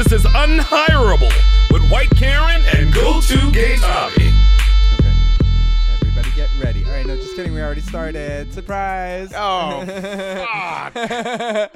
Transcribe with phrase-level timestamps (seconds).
[0.00, 1.28] This is Unhireable
[1.70, 4.32] with White Karen and Go To Gay Tommy.
[4.94, 5.12] Okay.
[5.92, 6.82] Everybody get ready.
[6.86, 7.52] All right, no, just kidding.
[7.52, 8.50] We already started.
[8.54, 9.30] Surprise.
[9.36, 9.84] Oh,
[10.94, 11.70] fuck.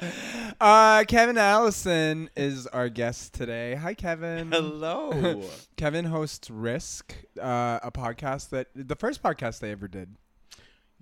[0.59, 3.75] uh, Kevin Allison is our guest today.
[3.75, 4.51] Hi, Kevin.
[4.51, 5.43] Hello.
[5.77, 10.15] Kevin hosts Risk, uh, a podcast that the first podcast they ever did.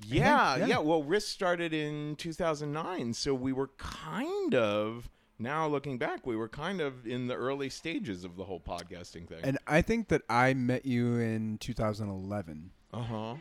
[0.06, 0.66] Yeah, Yeah.
[0.66, 6.36] yeah, Well, Risk started in 2009, so we were kind of now looking back, we
[6.36, 9.40] were kind of in the early stages of the whole podcasting thing.
[9.44, 12.72] And I think that I met you in 2011.
[12.94, 13.36] Uh huh.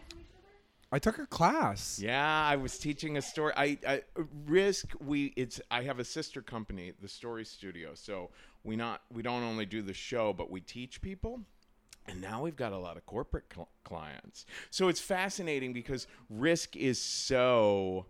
[0.94, 1.98] I took a class.
[1.98, 3.54] Yeah, I was teaching a story.
[3.56, 4.02] I, I
[4.46, 4.92] Risk.
[5.00, 5.60] We it's.
[5.70, 7.92] I have a sister company, the Story Studio.
[7.94, 8.28] So
[8.62, 11.40] we not we don't only do the show, but we teach people.
[12.06, 14.44] And now we've got a lot of corporate cl- clients.
[14.70, 18.06] So it's fascinating because Risk is so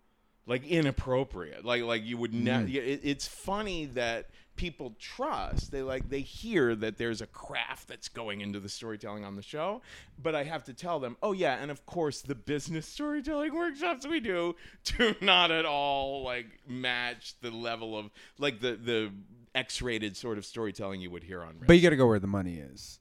[0.47, 1.65] like inappropriate.
[1.65, 2.67] Like like you would never.
[2.67, 2.75] Mm.
[2.75, 5.71] It, it's funny that people trust.
[5.71, 9.43] They like they hear that there's a craft that's going into the storytelling on the
[9.43, 9.83] show.
[10.23, 14.07] But I have to tell them, oh yeah, and of course the business storytelling workshops
[14.07, 19.13] we do do not at all like match the level of like the the
[19.55, 21.57] X-rated sort of storytelling you would hear on.
[21.67, 23.01] But you got to go where the money is.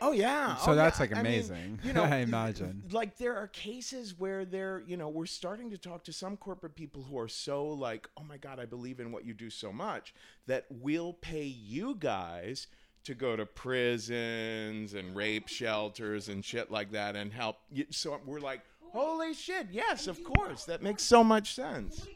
[0.00, 0.56] Oh yeah.
[0.60, 1.02] Oh, so Oh, that's yeah.
[1.02, 1.78] like I mean, amazing.
[1.84, 2.82] you know, I imagine.
[2.90, 6.74] Like there are cases where they're, you know, we're starting to talk to some corporate
[6.74, 9.72] people who are so like, oh my god, I believe in what you do so
[9.72, 10.14] much
[10.46, 12.66] that we'll pay you guys
[13.04, 17.56] to go to prisons and rape shelters and shit like that and help.
[17.70, 17.86] You.
[17.90, 22.06] So we're like, holy shit, yes, of course, that makes so much sense.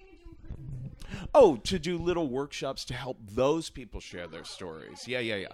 [1.35, 5.07] Oh, to do little workshops to help those people share their stories.
[5.09, 5.49] Yeah, yeah, yeah.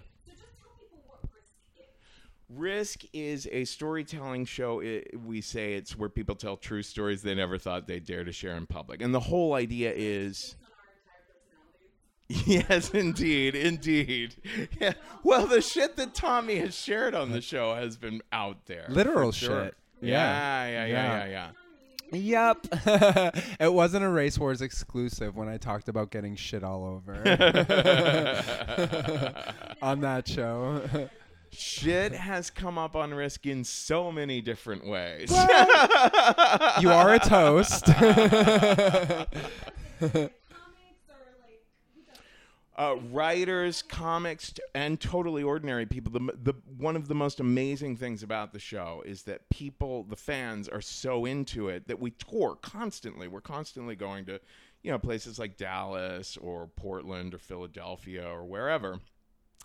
[2.56, 4.80] Risk is a storytelling show.
[4.80, 8.32] It, we say it's where people tell true stories they never thought they'd dare to
[8.32, 9.02] share in public.
[9.02, 10.56] And the whole idea is.
[12.46, 14.34] Yes, indeed, indeed.
[14.80, 14.94] Yeah.
[15.22, 18.86] Well, the shit that Tommy has shared on the show has been out there.
[18.88, 19.66] Literal sure.
[19.66, 19.74] shit.
[20.00, 20.86] Yeah, Yeah.
[20.86, 20.88] yeah,
[21.26, 21.50] yeah, yeah, yeah.
[22.12, 22.66] Yep.
[23.60, 27.12] it wasn't a Race Wars exclusive when I talked about getting shit all over
[29.82, 30.80] on that show.
[31.56, 35.30] Shit has come up on Risk in so many different ways.
[36.80, 37.88] you are a toast.
[42.76, 46.12] uh, writers, comics, t- and totally ordinary people.
[46.12, 50.16] The, the one of the most amazing things about the show is that people, the
[50.16, 53.28] fans, are so into it that we tour constantly.
[53.28, 54.40] We're constantly going to,
[54.82, 58.98] you know, places like Dallas or Portland or Philadelphia or wherever.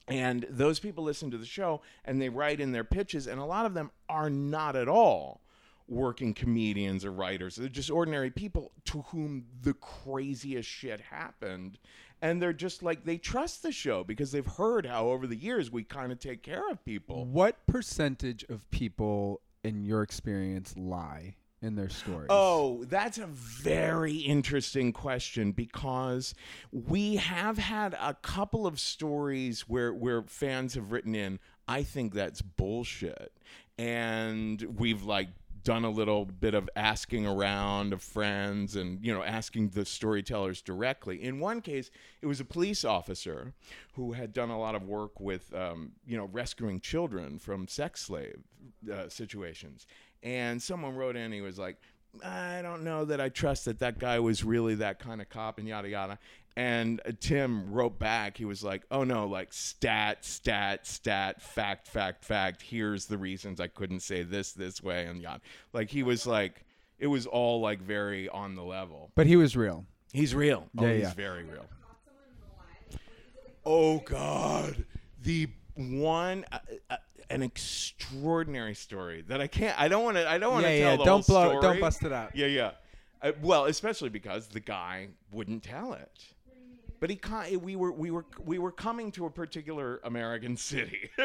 [0.09, 3.45] And those people listen to the show and they write in their pitches, and a
[3.45, 5.41] lot of them are not at all
[5.87, 7.55] working comedians or writers.
[7.55, 11.79] They're just ordinary people to whom the craziest shit happened.
[12.21, 15.71] And they're just like, they trust the show because they've heard how over the years
[15.71, 17.25] we kind of take care of people.
[17.25, 22.27] what percentage of people, in your experience, lie in their stories?
[22.29, 26.33] Oh, that's a very interesting question because
[26.71, 32.13] we have had a couple of stories where where fans have written in, I think
[32.13, 33.33] that's bullshit.
[33.77, 35.29] And we've like
[35.63, 40.61] done a little bit of asking around of friends and you know asking the storytellers
[40.61, 43.53] directly in one case it was a police officer
[43.93, 48.01] who had done a lot of work with um, you know rescuing children from sex
[48.01, 48.39] slave
[48.91, 49.85] uh, situations
[50.23, 51.77] and someone wrote in he was like
[52.23, 55.57] i don't know that i trust that that guy was really that kind of cop
[55.57, 56.19] and yada yada.
[56.57, 61.87] And uh, tim wrote back he was like oh no like stat stat stat fact
[61.87, 65.41] fact fact here's the reasons i couldn't say this this way and yada.
[65.71, 66.65] Like he was like
[66.97, 69.11] it was all like very on the level.
[69.15, 69.85] But he was real.
[70.11, 70.69] he's real.
[70.77, 71.13] Oh Yeah, he's yeah.
[71.13, 71.65] very real.
[73.65, 74.85] Oh God,
[75.21, 76.59] the one, uh,
[76.89, 76.97] uh,
[77.29, 79.79] an extraordinary story that I can't.
[79.79, 80.29] I don't want to.
[80.29, 80.97] I don't want to Yeah, tell yeah.
[80.97, 81.49] the Don't whole blow.
[81.59, 81.61] story.
[81.61, 82.35] Don't bust it out.
[82.35, 82.71] Yeah, yeah.
[83.21, 86.09] Uh, well, especially because the guy wouldn't tell it.
[87.01, 91.09] But he, con- we were, we were, we were coming to a particular American city,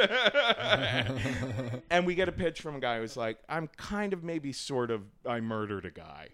[1.91, 4.91] and we get a pitch from a guy who's like, "I'm kind of, maybe, sort
[4.93, 6.29] of, I murdered a guy,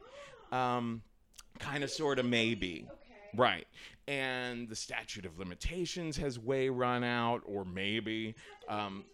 [0.53, 1.03] um,
[1.59, 2.87] kind of, sort of, maybe."
[3.35, 3.67] Right.
[4.09, 8.35] And the statute of limitations has way run out, or maybe.
[8.69, 9.05] Um,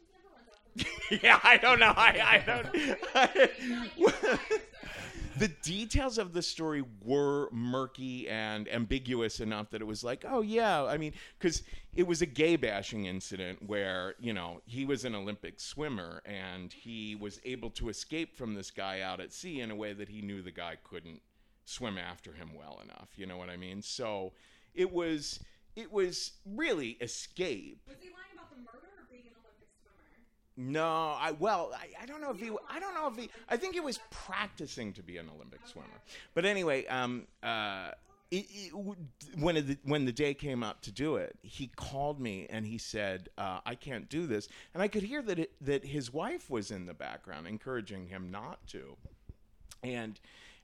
[1.23, 1.93] yeah, I don't know.
[1.97, 4.41] I, I don't.
[5.39, 10.41] the details of the story were murky and ambiguous enough that it was like, oh,
[10.41, 10.85] yeah.
[10.85, 11.63] I mean, because
[11.95, 16.73] it was a gay bashing incident where, you know, he was an Olympic swimmer and
[16.73, 20.09] he was able to escape from this guy out at sea in a way that
[20.09, 21.21] he knew the guy couldn't
[21.65, 23.09] swim after him well enough.
[23.17, 23.83] You know what I mean?
[23.83, 24.33] So
[24.75, 25.41] it was
[25.75, 27.83] it was really escape.
[27.87, 30.09] Was he lying about the murder or being an Olympic swimmer?
[30.57, 32.51] No, I well, I, I don't know if he.
[32.71, 33.31] I don't know if he.
[33.49, 35.89] I think he was practicing to be an Olympic swimmer.
[36.33, 37.91] But anyway, um, uh,
[38.31, 38.73] it, it,
[39.39, 42.79] when the, when the day came up to do it, he called me and he
[42.79, 46.49] said, uh, "I can't do this," and I could hear that it, that his wife
[46.49, 48.97] was in the background encouraging him not to.
[49.83, 50.19] And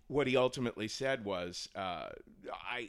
[0.09, 2.09] what he ultimately said was, uh,
[2.51, 2.89] I,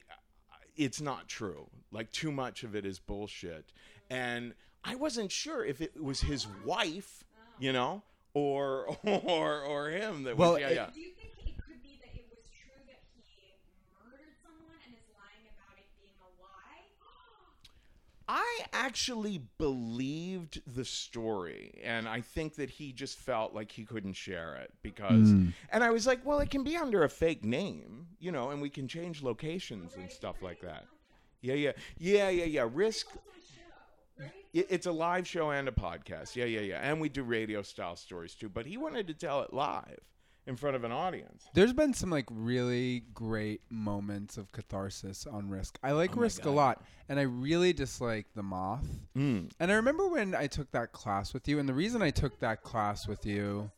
[0.77, 1.67] it's not true.
[1.91, 3.73] Like too much of it is bullshit.
[4.09, 7.23] And I wasn't sure if it was his wife,
[7.59, 8.03] you know,
[8.33, 10.89] or or or him that Well, was yeah, it- yeah.
[10.93, 13.53] Do you think it could be that it was true that he
[14.03, 16.83] murdered someone and is lying about it being a lie?
[18.27, 24.13] I actually believed the story, and I think that he just felt like he couldn't
[24.13, 25.29] share it because.
[25.31, 25.49] Hmm.
[25.71, 28.61] And I was like, well, it can be under a fake name, you know, and
[28.61, 30.85] we can change locations and stuff like that.
[31.41, 32.69] Yeah, yeah, yeah, yeah, yeah.
[32.71, 33.07] Risk.
[34.53, 36.35] It- It's a live show and a podcast.
[36.35, 36.79] Yeah, yeah, yeah.
[36.81, 38.49] And we do radio style stories too.
[38.49, 39.99] But he wanted to tell it live
[40.45, 41.45] in front of an audience.
[41.53, 45.79] There's been some like really great moments of catharsis on Risk.
[45.81, 48.85] I like Oh Risk a lot, and I really dislike the Moth.
[49.17, 49.51] Mm.
[49.59, 52.39] And I remember when I took that class with you, and the reason I took
[52.39, 53.71] that class with you,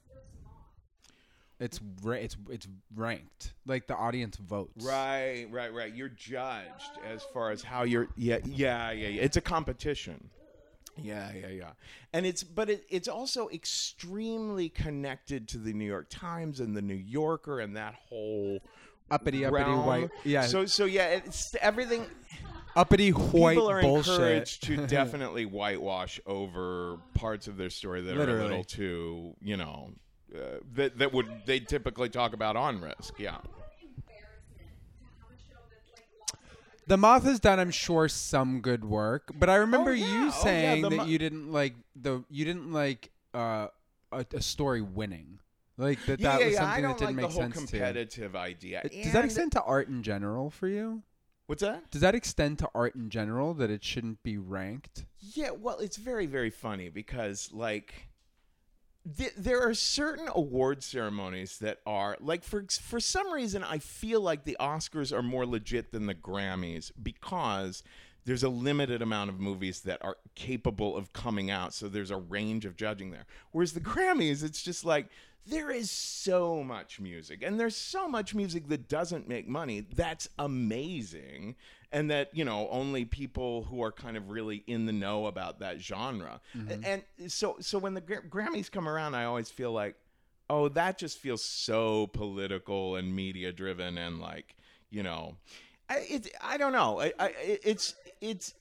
[1.59, 3.53] it's ra- it's it's ranked.
[3.65, 4.83] Like the audience votes.
[4.83, 5.93] Right, right, right.
[5.95, 8.07] You're judged as far as how you're.
[8.17, 9.07] Yeah, yeah, yeah.
[9.07, 9.21] yeah.
[9.21, 10.29] It's a competition.
[11.01, 11.69] Yeah, yeah, yeah.
[12.13, 16.81] And it's but it, it's also extremely connected to the New York Times and the
[16.81, 18.59] New Yorker and that whole
[19.11, 19.85] Uppity, uppity, realm.
[19.85, 20.09] white.
[20.23, 20.41] Yeah.
[20.47, 22.05] So so yeah, it's everything.
[22.75, 24.13] uppity white People are bullshit.
[24.13, 29.57] encouraged to definitely whitewash over parts of their story that are a little too, you
[29.57, 29.91] know,
[30.35, 30.39] uh,
[30.73, 33.13] that that would they typically talk about on risk.
[33.19, 33.37] Yeah.
[33.93, 38.61] Embarrassment to have a show that's like lost The Moth has done, I'm sure, some
[38.61, 40.05] good work, but I remember Oh, yeah.
[40.05, 43.67] Oh, you yeah, saying the that Mo- you didn't like the you didn't like uh,
[44.11, 45.39] a, a story winning,
[45.77, 46.19] like that.
[46.19, 47.67] Yeah, that yeah, was something that didn't like make sense to you.
[47.67, 48.81] competitive idea.
[48.83, 51.01] It- Does that extend to art in general for you?
[51.47, 51.91] What's that?
[51.91, 55.05] Does that extend to art in general that it shouldn't be ranked?
[55.19, 58.07] Yeah, well, it's very, very funny because, like,
[59.17, 64.21] th- there are certain award ceremonies that are like for for some reason I feel
[64.21, 67.83] like the Oscars are more legit than the Grammys because
[68.25, 72.17] there's a limited amount of movies that are capable of coming out, so there's a
[72.17, 73.27] range of judging there.
[73.51, 75.09] Whereas the Grammys, it's just like
[75.47, 79.85] there is so much music, and there's so much music that doesn't make money.
[79.95, 81.55] That's amazing,
[81.91, 85.59] and that you know only people who are kind of really in the know about
[85.59, 86.41] that genre.
[86.57, 86.83] Mm-hmm.
[86.83, 89.95] And so, so when the Gra- Grammys come around, I always feel like,
[90.49, 94.55] oh, that just feels so political and media driven, and like
[94.89, 95.35] you know,
[95.89, 96.99] I, it, I don't know.
[96.99, 98.55] I, I, it's it's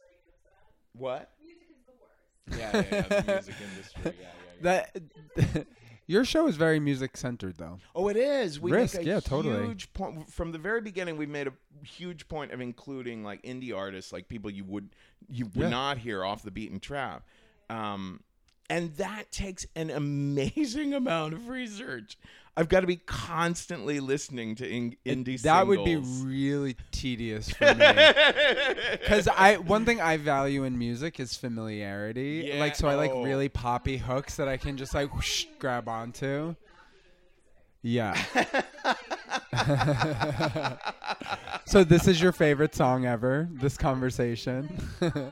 [0.93, 1.31] what?
[1.43, 2.91] Music is the worst.
[2.91, 4.03] Yeah, yeah, yeah, the music industry.
[4.05, 5.63] Yeah, yeah, yeah.
[5.63, 5.67] That
[6.07, 7.79] your show is very music centered, though.
[7.95, 8.61] Oh, it is.
[8.61, 9.67] We Risk, make a yeah, totally.
[9.67, 11.17] huge point from the very beginning.
[11.17, 11.53] We made a
[11.85, 14.91] huge point of including like indie artists, like people you would
[15.31, 15.69] you would Yeah.
[15.71, 17.23] not hear off the beaten track,
[17.71, 18.21] um,
[18.69, 22.19] and that takes an amazing amount of research.
[22.57, 25.41] I've got to be constantly listening to in- indie.
[25.43, 27.85] that would be really tedious for me.
[28.93, 32.49] Because I one thing I value in music is familiarity.
[32.49, 33.25] Yeah, like so, I like oh.
[33.25, 36.55] really poppy hooks that I can just like whoosh, grab onto.
[37.83, 38.15] Yeah.
[41.67, 43.49] so this is your favorite song ever?
[43.53, 44.71] This conversation.
[45.03, 45.31] um, uh,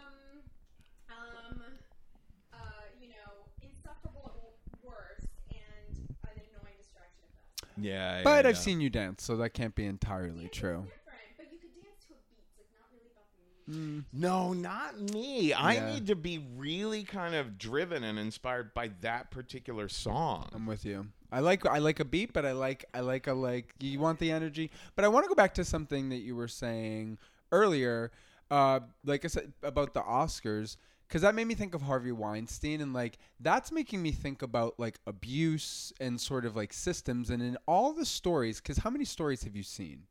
[3.00, 4.42] you know, insufferable at
[4.84, 6.04] worst and an
[6.36, 7.71] annoying distraction at best.
[7.82, 8.60] Yeah, yeah, but I've yeah.
[8.60, 10.84] seen you dance, so that can't be entirely true.
[10.84, 10.92] Different,
[11.36, 12.44] but you could dance to a beat.
[12.46, 13.26] It's like not really about
[13.66, 14.06] the music.
[14.12, 15.54] No, not me.
[15.54, 20.48] I need to be really kind of driven and inspired by that particular song.
[20.54, 21.08] I'm with you.
[21.30, 24.18] I like I like a beat, but I like I like a like you want
[24.18, 24.70] the energy.
[24.94, 27.18] But I want to go back to something that you were saying
[27.50, 28.12] earlier,
[28.50, 30.76] uh, like I said about the Oscars,
[31.12, 34.80] because that made me think of Harvey Weinstein, and like that's making me think about
[34.80, 38.62] like abuse and sort of like systems, and in all the stories.
[38.62, 40.04] Because how many stories have you seen?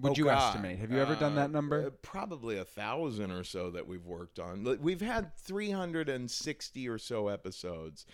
[0.00, 0.48] Would Oh, you God.
[0.54, 0.78] estimate?
[0.80, 1.86] Have you ever done that Uh, number?
[1.86, 4.64] uh, probably a thousand or so that we've worked on.
[4.82, 8.04] We've had 360 or so episodes,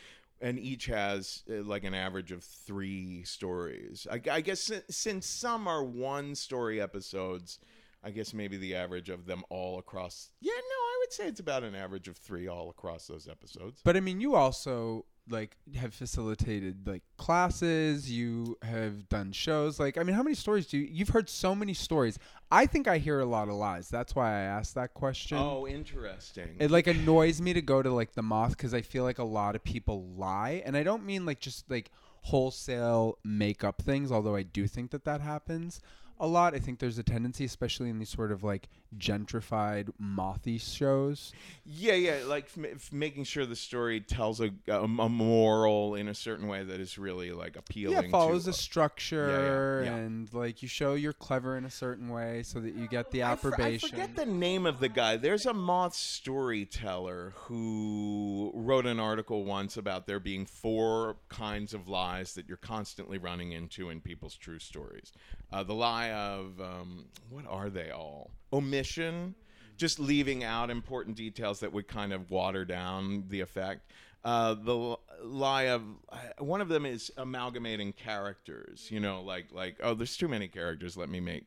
[0.41, 4.07] and each has uh, like an average of three stories.
[4.09, 7.59] I, I guess si- since some are one story episodes,
[8.05, 10.31] I guess maybe the average of them all across.
[10.41, 13.81] Yeah, no, I would say it's about an average of three all across those episodes.
[13.85, 19.97] But I mean, you also like have facilitated like classes you have done shows like
[19.97, 22.19] i mean how many stories do you you've heard so many stories
[22.51, 25.67] i think i hear a lot of lies that's why i asked that question Oh,
[25.67, 26.57] interesting.
[26.59, 29.25] it like annoys me to go to like the moth because i feel like a
[29.25, 34.13] lot of people lie and i don't mean like just like wholesale make up things
[34.13, 35.81] although i do think that that happens
[36.21, 40.59] a lot i think there's a tendency especially in these sort of like gentrified mothy
[40.59, 41.33] shows
[41.65, 46.15] Yeah, yeah, like f- making sure the story tells a, a, a moral in a
[46.15, 48.05] certain way that is really like appealing.
[48.05, 49.95] yeah follows a structure yeah.
[49.97, 53.25] and like you show you're clever in a certain way so that you get the
[53.25, 55.17] I for- approbation I forget the name of the guy.
[55.17, 61.89] There's a moth storyteller who wrote an article once about there being four kinds of
[61.89, 65.13] lies that you're constantly running into in people's true stories.
[65.53, 68.31] Uh, the lie of um, what are they all?
[68.53, 69.35] Omission,
[69.77, 73.93] just leaving out important details that would kind of water down the effect.
[74.25, 78.89] Uh, the lie of uh, one of them is amalgamating characters.
[78.91, 80.97] You know, like like oh, there's too many characters.
[80.97, 81.47] Let me make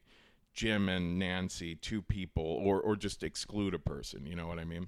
[0.54, 4.26] Jim and Nancy two people, or or just exclude a person.
[4.26, 4.88] You know what I mean?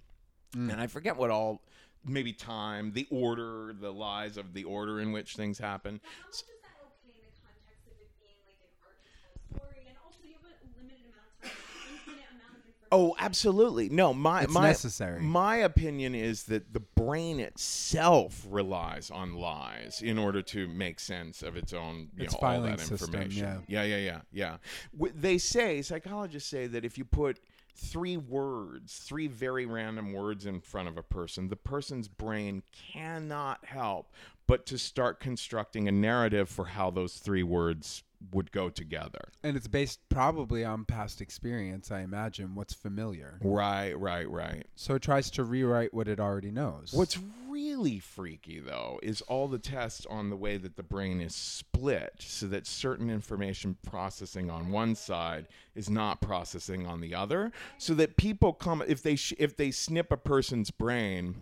[0.54, 1.62] And I forget what all.
[2.06, 6.00] Maybe time, the order, the lies of the order in which things happen.
[6.00, 9.12] How much is that okay in the context of it being like an art to
[9.20, 9.84] tell a story?
[9.84, 11.60] And also, you have a limited amount of time,
[11.92, 12.79] infinite amount of information.
[12.92, 13.90] Oh, absolutely.
[13.90, 15.22] No, my It's my necessary.
[15.22, 21.44] My opinion is that the brain itself relies on lies in order to make sense
[21.44, 23.64] of its own, you Its know, all that system, information.
[23.68, 24.58] yeah, yeah, yeah, yeah.
[24.94, 27.40] W- They say psychologists say that if you put
[27.76, 33.64] three words, three very random words in front of a person, the person's brain cannot
[33.66, 34.12] help
[34.48, 39.30] but to start constructing a narrative for how those three words would go together.
[39.44, 44.66] and it's based probably on past experience i imagine what's familiar Right, right, right.
[44.76, 47.18] so it tries to rewrite what it already knows What's
[47.50, 52.14] really freaky, though, is all the tests on the way that the brain is split
[52.20, 57.52] so that certain information processing on one side is not processing on the other.
[57.78, 61.36] So that people come, if they, sh- if they snip a person's brain,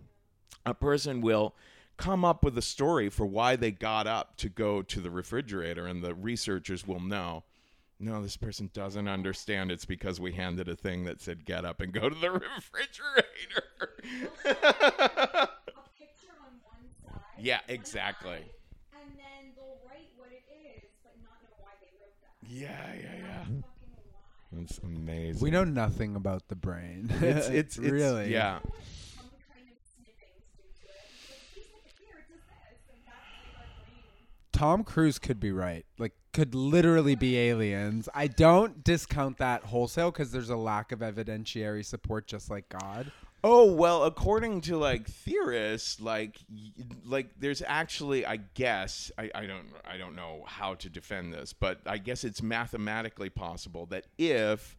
[0.65, 1.55] a person will
[1.97, 5.85] come up with a story for why they got up to go to the refrigerator,
[5.87, 7.43] and the researchers will know.
[7.99, 9.71] No, this person doesn't understand.
[9.71, 13.63] It's because we handed a thing that said "get up and go to the refrigerator."
[14.45, 15.49] a
[15.97, 17.21] picture on one side.
[17.39, 18.31] Yeah, exactly.
[18.31, 22.47] eye, And then they'll write what it is, but not know why they wrote that.
[22.47, 23.39] yeah, yeah, yeah.
[23.43, 23.63] Fucking.
[24.63, 25.41] It's amazing.
[25.43, 28.59] we know nothing about the brain it's it's, it's really yeah.
[28.63, 31.03] Some kind of snippings due to it.
[31.27, 34.46] But he's like, here, it does this, and that's like our brain.
[34.57, 40.11] Tom cruise could be right like could literally be aliens i don't discount that wholesale
[40.11, 43.11] because there's a lack of evidentiary support just like god
[43.43, 46.37] Oh well, according to like theorists, like
[47.05, 51.53] like there's actually, I guess, I, I don't I don't know how to defend this,
[51.53, 54.75] but I guess it's mathematically possible that if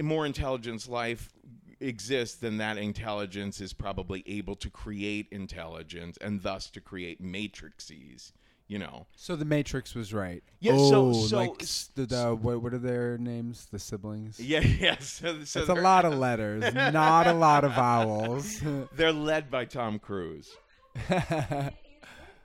[0.00, 1.30] more intelligence life
[1.78, 8.32] exists, then that intelligence is probably able to create intelligence and thus to create matrices.
[8.70, 12.36] You know, so the matrix was right Yeah, oh, so- so- like s- the, the
[12.40, 14.96] what, what are their names the siblings yeah, yeah.
[15.00, 18.62] So, so it's a lot of letters not a lot of vowels
[18.94, 20.46] They're led by Tom Cruise.
[20.46, 21.74] is oh, right at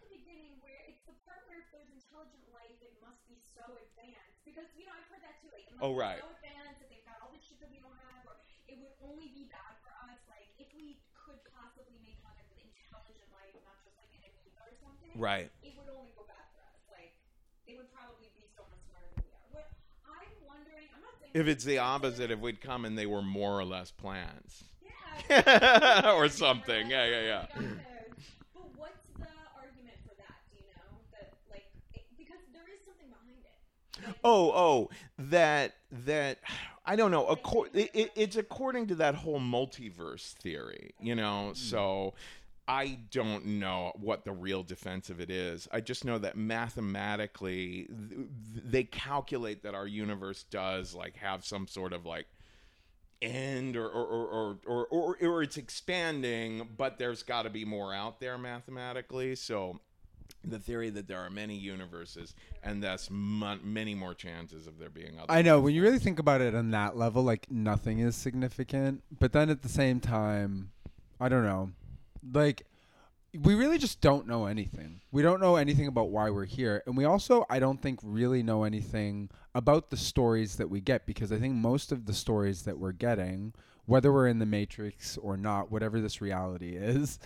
[0.02, 3.62] the beginning where it's the part where if there's intelligent life, it must be so
[3.70, 4.42] advanced.
[4.50, 5.54] Because, you know, I've heard that too.
[5.54, 6.22] Like, it must Oh, be right.
[6.26, 6.34] so
[21.36, 24.64] If it's the opposite, if we'd come and they were more or less plants.
[25.30, 26.90] yeah, or something.
[26.90, 27.46] Yeah, yeah, yeah.
[28.54, 29.28] But what's the
[29.60, 30.36] argument for that?
[30.50, 34.08] Do you know that like it, because there is something behind it.
[34.08, 34.90] Like, Oh, oh,
[35.30, 35.74] that
[36.06, 36.38] that
[36.86, 37.26] I don't know.
[37.26, 41.50] Accor- it, it, it's according to that whole multiverse theory, you know.
[41.52, 41.56] Mm-hmm.
[41.56, 42.14] So
[42.68, 45.68] I don't know what the real defense of it is.
[45.72, 48.28] I just know that mathematically th-
[48.64, 52.26] they calculate that our universe does like have some sort of like
[53.22, 57.66] end or or or or, or, or, or it's expanding, but there's got to be
[57.66, 59.36] more out there mathematically.
[59.36, 59.80] So
[60.44, 64.90] the theory that there are many universes and thus mon- many more chances of there
[64.90, 65.32] being other.
[65.32, 69.04] I know when you really think about it on that level, like nothing is significant.
[69.20, 70.72] But then at the same time,
[71.20, 71.72] I don't know.
[72.34, 72.66] Like
[73.44, 75.02] we really just don't know anything.
[75.12, 78.44] We don't know anything about why we're here, and we also I don't think really
[78.44, 82.64] know anything about the stories that we get because I think most of the stories
[82.64, 83.54] that we're getting,
[83.86, 87.20] whether we're in the matrix or not, whatever this reality is,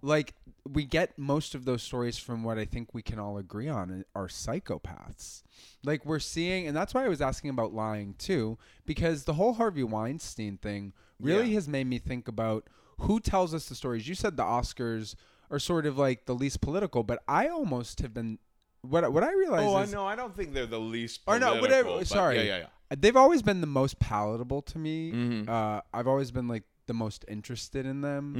[0.00, 0.34] like
[0.68, 3.90] we get most of those stories from what I think we can all agree on
[3.90, 5.42] uh, are psychopaths.
[5.84, 9.54] Like we're seeing, and that's why I was asking about lying too, because the whole
[9.54, 11.54] Harvey Weinstein thing really Yeah.
[11.54, 12.68] has made me think about
[13.00, 14.08] who tells us the stories.
[14.08, 15.14] You said the Oscars
[15.50, 18.38] are sort of like the least political, but I almost have been
[18.82, 20.06] what what I realize Oh, is know.
[20.06, 21.20] I don't think they're the least.
[21.26, 22.04] or no, whatever.
[22.04, 22.58] Sorry, Yeah, yeah,
[22.90, 22.96] yeah.
[22.98, 25.12] they've always been the most palatable to me.
[25.12, 25.48] Mhm.
[25.48, 28.34] Uh, I've always been like the most interested in them.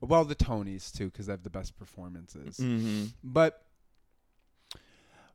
[0.00, 0.06] Mm-hmm.
[0.06, 2.58] Well, the Tonys too, because they have the best performances.
[2.58, 3.06] Mm-hmm.
[3.24, 3.64] But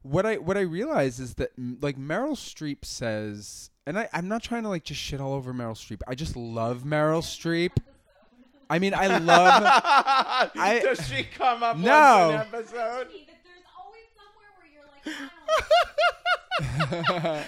[0.02, 4.44] what I what I realize is that like Meryl Streep says, and I I'm not
[4.44, 6.02] trying to like just shit all over Meryl Streep.
[6.08, 7.72] I just love Meryl Streep.
[8.70, 9.64] I mean, I love.
[10.56, 12.30] I- Does she come up No.
[12.30, 13.08] once an episode?
[13.12, 14.86] See, that there's always somewhere where you're
[17.36, 17.46] like,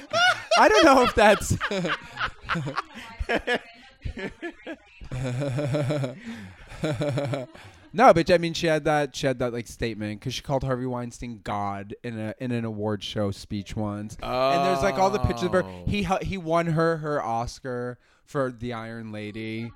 [0.58, 1.58] I don't know if that's.
[7.94, 9.16] no, but I mean, she had that.
[9.16, 12.66] She had that like statement because she called Harvey Weinstein God in a in an
[12.66, 14.18] award show speech once.
[14.22, 15.64] And there's like all the pictures of her.
[15.64, 15.84] Oh.
[15.88, 19.72] He he won her her Oscar for The Iron Lady.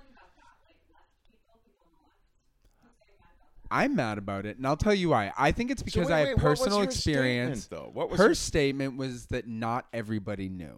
[3.74, 5.32] I'm mad about it, and I'll tell you why.
[5.38, 7.63] I think it's So because wait, I have wait, what was personal experience.
[7.63, 7.92] statement, though?
[7.92, 10.77] What was her her- statement was that not everybody knew,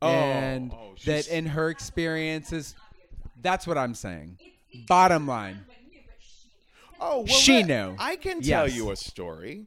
[0.00, 2.74] Oh, and oh, that in her experiences,
[3.40, 4.38] that's what I'm saying.
[4.88, 5.66] Bottom line,
[7.00, 7.96] Oh, well, She let- knew.
[7.98, 8.76] I can tell Yes.
[8.76, 9.66] you a story.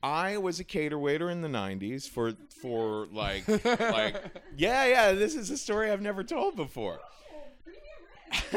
[0.00, 4.14] I was a cater waiter in the '90s for for like like
[4.56, 5.12] yeah yeah.
[5.12, 7.00] This is a story I've never told before.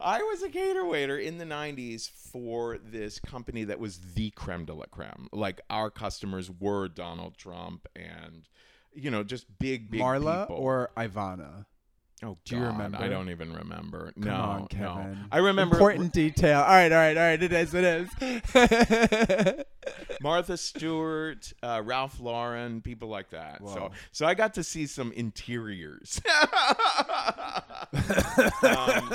[0.00, 4.64] I was a cater waiter in the 90s for this company that was the creme
[4.64, 5.28] de la creme.
[5.32, 8.48] Like our customers were Donald Trump and
[8.94, 10.56] you know just big big Marla people.
[10.56, 11.66] or Ivana.
[12.22, 12.98] Oh do you God, remember?
[12.98, 14.12] I don't even remember.
[14.14, 14.66] Come no, on, no.
[14.68, 15.18] Kevin.
[15.30, 16.60] I remember important detail.
[16.60, 17.42] All right, all right, all right.
[17.42, 17.74] It is.
[17.74, 19.64] It is.
[20.20, 23.60] Martha Stewart, uh, Ralph Lauren, people like that.
[23.66, 26.20] So, so I got to see some interiors.
[28.62, 29.12] Um,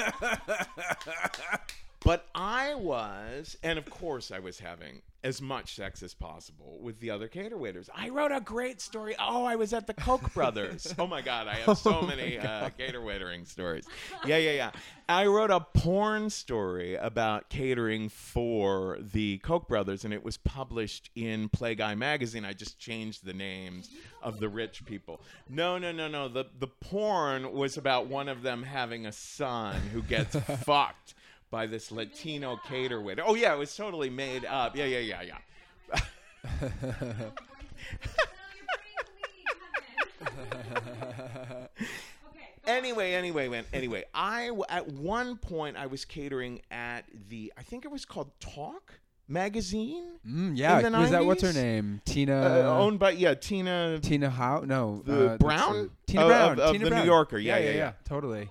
[2.07, 7.01] but I was, and of course, I was having as much sex as possible with
[7.01, 7.89] the other cater waiters.
[7.93, 9.13] I wrote a great story.
[9.19, 10.95] Oh, I was at the Koch brothers.
[10.97, 13.85] Oh my God, I have so many uh, cater waitering stories.
[14.25, 14.71] Yeah, yeah, yeah.
[15.09, 21.09] I wrote a porn story about catering for the Koch brothers, and it was published
[21.13, 22.45] in Playguy magazine.
[22.45, 23.89] I just changed the names
[24.23, 25.19] of the rich people.
[25.49, 26.29] No, no, no, no.
[26.29, 31.15] The the porn was about one of them having a son who gets fucked
[31.49, 33.23] by this Latino cater waiter.
[33.25, 34.75] Oh yeah, it was totally made up.
[34.75, 35.37] Yeah, yeah, yeah, yeah.
[42.65, 43.63] Anyway, anyway, man.
[43.71, 48.03] Anyway, I w- at one point I was catering at the I think it was
[48.03, 50.79] called Talk magazine, mm, yeah.
[50.85, 52.01] In the Was that what's her name?
[52.03, 52.33] Tina.
[52.65, 54.63] uh, owned by yeah Tina Tina How?
[54.65, 55.01] No.
[55.05, 55.91] The uh, Brown?
[56.07, 56.51] Tina Brown.
[56.53, 57.37] of- of Tina the New Yorker.
[57.37, 57.91] Yeah, yeah, yeah, yeah, yeah.
[58.03, 58.49] Totally.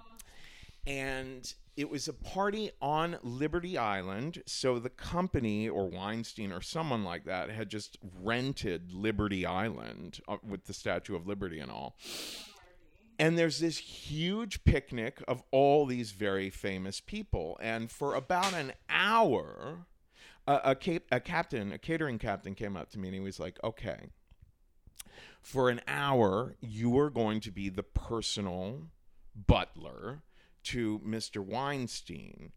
[0.87, 4.43] and it was a party on Liberty Island.
[4.47, 10.39] So the company or Weinstein or someone like that had just rented Liberty Island uh,
[10.47, 11.97] with the Statue of Liberty and all.
[13.19, 17.59] And there's this huge picnic of all these very famous people.
[17.61, 19.87] And for about an hour,
[20.47, 23.41] a, a, cap- a captain, a catering captain came up to me and he was
[23.41, 24.11] like, okay,
[25.41, 28.89] for an hour, you are going to be the personal
[29.35, 30.23] butler
[30.67, 31.45] to Mr.
[31.45, 32.53] Weinstein,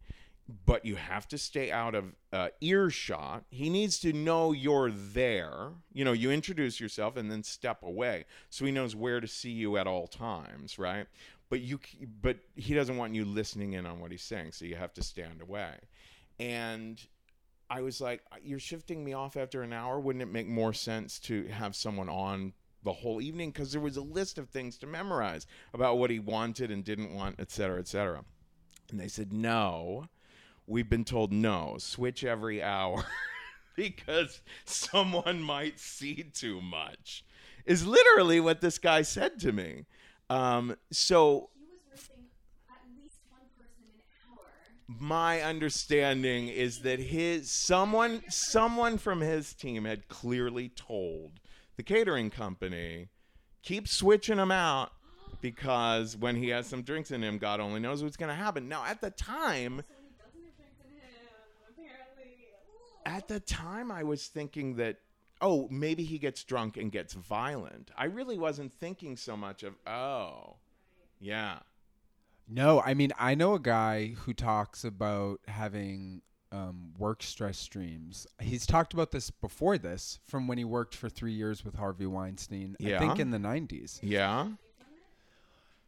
[0.66, 3.44] but you have to stay out of uh, earshot.
[3.50, 5.70] He needs to know you're there.
[5.94, 9.52] You know, you introduce yourself and then step away, so he knows where to see
[9.52, 11.06] you at all times, right?
[11.50, 11.80] But you,
[12.22, 15.04] but he doesn't want you listening in on what he's saying, so you have to
[15.04, 15.76] stand away.
[16.40, 17.02] And
[17.70, 20.00] I was like, "You're shifting me off after an hour.
[20.00, 23.52] Wouldn't it make more sense to have someone on the whole evening?
[23.52, 27.14] Because there was a list of things to memorize about what he wanted and didn't
[27.14, 28.24] want, et cetera, et cetera.
[28.92, 30.08] And they said, no,
[30.66, 33.06] we've been told no, switch every hour
[33.76, 37.24] because someone might see too much,
[37.66, 39.86] is literally what this guy said to me.
[40.30, 42.26] Um, so He was roasting
[42.70, 44.46] at least one person an hour.
[44.88, 51.40] my understanding is that his someone someone from his team had clearly told
[51.80, 53.08] the catering company
[53.64, 54.92] keeps switching him out
[55.40, 58.68] because when he has some drinks in him god only knows what's going to happen.
[58.68, 62.48] Now at the time So he doesn't have drinks in him, apparently.
[63.06, 64.98] at the time i was thinking that
[65.40, 67.92] oh maybe he gets drunk and gets violent.
[67.98, 70.58] I really wasn't thinking so much of oh
[71.18, 71.60] yeah.
[72.46, 78.28] No, I mean I know a guy who talks about having um, work stress dreams.
[78.40, 82.06] He's talked about this before this, from when he worked for three years with Harvey
[82.06, 82.76] Weinstein.
[82.80, 82.98] Yeah.
[82.98, 84.00] I think in the '90s.
[84.02, 84.50] Yeah.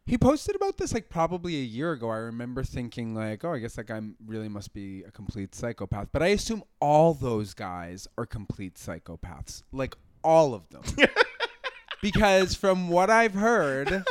[0.04, 2.10] He posted about this like probably a year ago.
[2.10, 6.08] I remember thinking like, oh, I guess that guy really must be a complete psychopath.
[6.10, 9.94] But I assume all those guys are complete psychopaths, like
[10.24, 10.82] all of them.
[12.02, 13.88] because from what I've heard,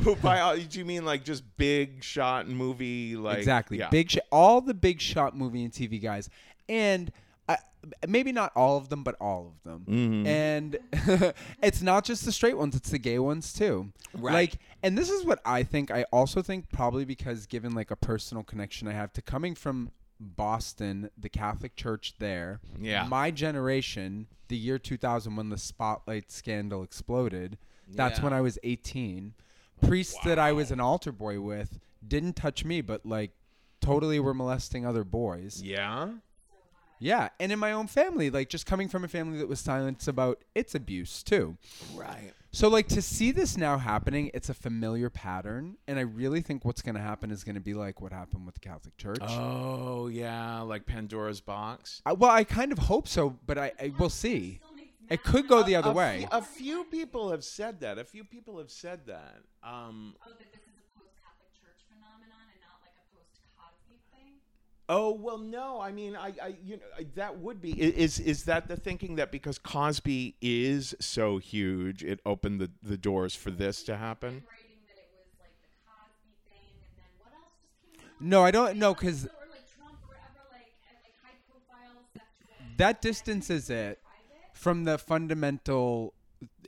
[0.00, 3.88] Who by all, do you mean like just big shot movie like exactly yeah.
[3.88, 6.28] big sh- all the big shot movie and TV guys,
[6.68, 7.10] and
[7.48, 7.58] I,
[8.06, 9.86] maybe not all of them, but all of them.
[9.88, 10.26] Mhm.
[10.26, 13.92] And it's not just the straight ones; it's the gay ones too.
[14.12, 14.34] Right.
[14.34, 15.90] Like, and this is what I think.
[15.90, 19.92] I also think probably because given like a personal connection I have to coming from
[20.18, 22.60] Boston, the Catholic Church there.
[22.80, 23.06] Yeah.
[23.06, 27.58] My generation, the year 2000 when the Spotlight scandal exploded.
[27.88, 28.24] That's Yeah.
[28.24, 29.34] when I was 18.
[29.86, 33.32] Priests that I was an altar boy with didn't touch me, but like
[33.80, 35.62] totally were molesting other boys.
[35.62, 36.12] Yeah.
[36.98, 40.08] Yeah, and in my own family, like just coming from a family that was silent
[40.08, 41.58] about its abuse too.
[41.94, 42.32] Right.
[42.56, 46.64] So like to see this now happening, it's a familiar pattern, and I really think
[46.64, 49.18] what's going to happen is going to be like what happened with the Catholic Church.
[49.20, 52.00] Oh yeah, like Pandora's box.
[52.06, 54.60] I, well, I kind of hope so, but I, I we'll see.
[55.10, 56.20] It could go the other a way.
[56.20, 57.98] few- a few people have said that.
[57.98, 59.42] A few people have said that.
[59.62, 64.40] Um, Oh, that this is a post-Catholic Church phenomenon and not like a post-Cosby thing.
[64.88, 65.80] Oh well, no.
[65.80, 67.72] I mean, I, I, you know, that would be.
[67.80, 72.96] Is is that the thinking that because Cosby is so huge, it opened the the
[72.96, 74.44] doors for this to happen?
[74.48, 78.20] Writing that it was like the Cosby thing, and then what else just came out?
[78.20, 82.76] No, I don't know because Or like Trump or ever like at, like high-profile sexual
[82.78, 84.00] that distances it
[84.52, 86.14] from the fundamental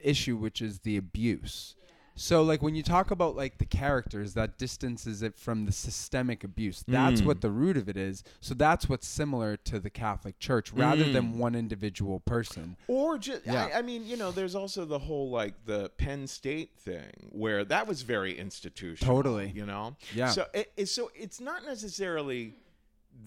[0.02, 1.74] issue, which is the abuse.
[2.18, 6.42] So, like when you talk about like the characters, that distances it from the systemic
[6.44, 6.84] abuse.
[6.86, 7.26] That's Mm.
[7.26, 8.24] what the root of it is.
[8.40, 11.12] So that's what's similar to the Catholic Church, rather Mm.
[11.12, 12.76] than one individual person.
[12.88, 13.66] Or just, Yeah.
[13.72, 17.64] I, I mean, you know, there's also the whole like the Penn State thing where
[17.64, 19.14] that was very institutional.
[19.14, 19.50] Totally.
[19.54, 19.96] You know.
[20.14, 20.30] Yeah.
[20.30, 22.54] So it, it, so it's not necessarily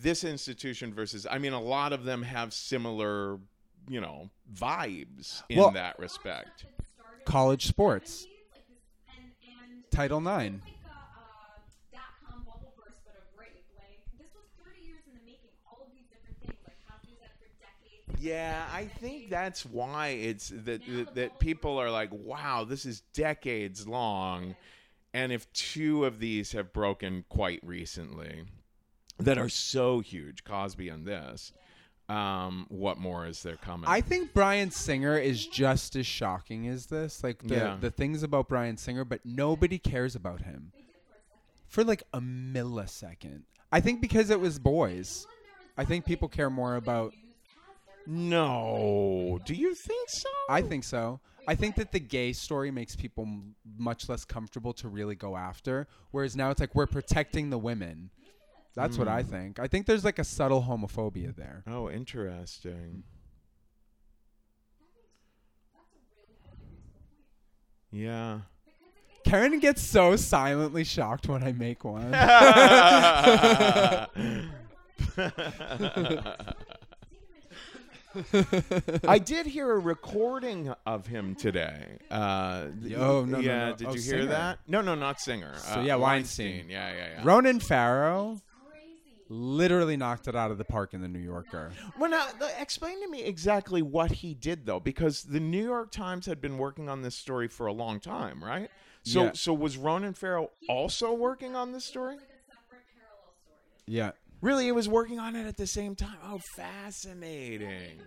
[0.04, 1.26] this institution versus.
[1.30, 3.40] I mean, a lot of them have similar,
[3.90, 6.66] you know, vibes in Well- that respect.
[6.78, 8.78] That started College sports, like this,
[9.18, 9.32] and
[9.72, 10.62] and Title it's Nine.
[10.64, 11.60] like a uh,
[11.92, 13.52] dot-com bubble burst, but of rape.
[13.76, 15.52] Like this was 30 years in the making.
[15.70, 18.24] All of these different things, like Cosby's had for decades.
[18.24, 23.02] Yeah, I think that's why it's that that, that people are like, wow, this is
[23.14, 24.56] decades long,
[25.14, 28.46] and if two of these have broken quite recently,
[29.20, 31.52] that are so huge, Cosby and this,
[32.12, 33.88] um, what more is there coming?
[33.90, 37.24] I think Bryan Singer is just as shocking as this.
[37.24, 37.78] Like the Yeah.
[37.80, 40.72] the things about Bryan Singer, but nobody cares about him
[41.68, 43.44] for like a millisecond.
[43.72, 45.26] I think because it was boys.
[45.78, 47.14] I think people care more about.
[48.06, 50.30] no, do you think so?
[50.50, 51.20] I think so.
[51.48, 55.36] I think that the gay story makes people m- much less comfortable to really go
[55.38, 55.88] after.
[56.12, 58.10] Whereas now it's like we're protecting the women.
[58.76, 59.60] That's what I think.
[59.60, 61.64] I think there's like a subtle homophobia there.
[61.68, 63.04] Oh, interesting.
[67.92, 68.40] Yeah.
[69.26, 72.14] Karen gets so silently shocked when I make one.
[79.08, 81.98] I did hear a recording of him today.
[82.10, 82.66] Uh,
[82.98, 83.70] Oh, no, no, yeah.
[83.70, 83.76] no.
[83.76, 84.26] Did Oh, you hear Singer.
[84.28, 84.60] that?
[84.68, 85.54] No, no, not singer.
[85.58, 86.66] So, uh, yeah, Weinstein.
[86.70, 87.22] Yeah, yeah, yeah.
[87.24, 88.42] Ronan Farrow
[89.32, 91.72] literally knocked it out of the park in the New Yorker.
[91.98, 92.28] Well, now
[92.60, 96.58] explain to me exactly what he did, though, because the New York Times had been
[96.58, 98.70] working on this story for a long time, right?
[99.04, 99.32] So, Yeah.
[99.34, 102.16] so was Ronan Farrow also working on this story?
[102.16, 103.58] Like a separate parallel story.
[103.88, 104.12] Yeah.
[104.42, 106.18] Really, he was working on it at the same time.
[106.26, 107.70] Oh, fascinating.
[107.70, 108.04] We've been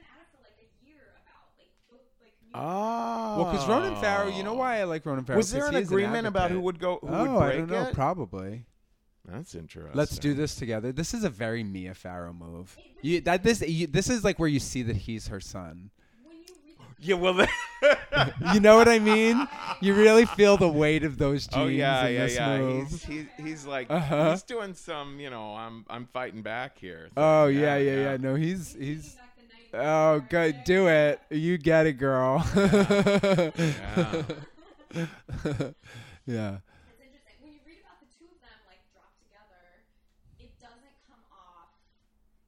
[0.00, 4.28] at it like a year about like book, like new Oh, Well, because Ronan Farrow,
[4.28, 5.36] you know why I like Ronan Farrow?
[5.36, 6.98] Was there an agreement about who would go?
[7.00, 7.82] Who oh, would break I don't know.
[7.88, 7.94] it?
[7.94, 8.66] Probably.
[9.26, 9.96] That's interesting.
[9.96, 10.92] Let's do this together.
[10.92, 12.76] This is a very Mia Farrow move.
[13.00, 15.90] You, that this you, this is like where you see that he's her son.
[17.00, 17.46] you Yeah, well,
[18.54, 19.48] You know what I mean?
[19.80, 22.58] You really feel the weight of those genes oh yeah, yeah, yeah.
[22.58, 22.88] move.
[22.90, 24.30] He's, he's he's like Uh-huh.
[24.32, 27.04] he's doing some, you know, I'm I'm fighting back here.
[27.04, 27.12] thing.
[27.16, 28.16] oh yeah, yeah, yeah.
[28.18, 29.14] No, he's he's.
[29.14, 29.36] back
[29.72, 30.64] the night, Oh, good.
[30.64, 31.20] Do it.
[31.30, 32.44] You get it, girl.
[32.54, 32.54] yeah.
[34.94, 35.02] it's
[37.02, 37.34] interesting.
[37.42, 39.82] When you read about the two of them like dropped together,
[40.38, 41.74] it doesn't come off.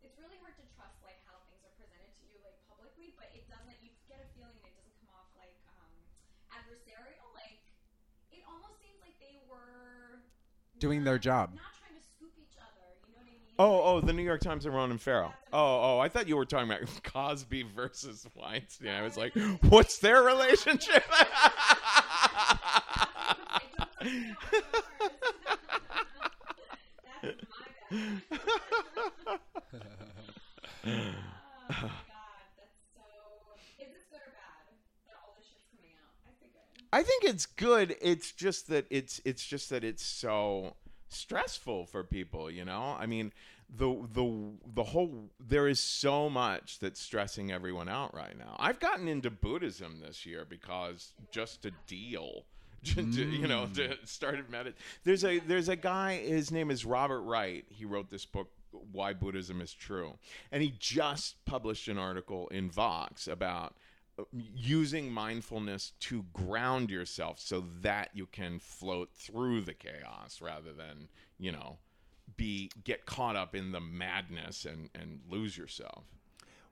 [0.07, 3.27] It's really hard to trust like how things are presented to you like publicly, but
[3.35, 3.75] it doesn't.
[3.83, 5.91] You get a feeling it doesn't come off like um,
[6.55, 7.27] adversarial.
[7.35, 7.59] Like
[8.31, 9.67] it almost seems like they were Doing their not- job.
[9.67, 10.47] not trying to scoop each other.
[10.71, 11.51] You know what their job.
[13.59, 15.33] Oh, oh, the New York Times and Ronan Farrow.
[15.51, 18.91] Oh, oh, I thought you were talking about Cosby versus Weinstein.
[18.91, 19.33] I was like,
[19.69, 21.05] what's their relationship?
[27.91, 28.03] That's
[29.25, 29.39] my
[29.73, 29.83] bad.
[30.87, 30.91] oh
[31.69, 33.03] my god, that's so.
[33.79, 34.63] Is this good or bad?
[35.07, 36.15] That all this shit's coming out.
[36.27, 36.86] I think good.
[36.97, 37.95] I think it's good.
[38.01, 40.77] It's just that it's it's just that it's so
[41.11, 42.97] stressful for people, you know?
[42.99, 43.35] I mean,
[43.69, 48.57] the the the whole there is so much that's stressing everyone out right now.
[48.59, 52.47] I've gotten into Buddhism this year because just to deal
[52.85, 54.09] to, you know, to mm.
[54.09, 54.73] started medit.
[55.05, 56.17] There's a there's a guy.
[56.17, 57.67] His name is Robert Wright.
[57.69, 60.15] He wrote this book, Why Buddhism is True,
[60.51, 63.75] and he just published an article in Vox about
[64.33, 71.09] using mindfulness to ground yourself so that you can float through the chaos rather than
[71.39, 71.79] you know
[72.37, 76.05] be get caught up in the madness and and lose yourself.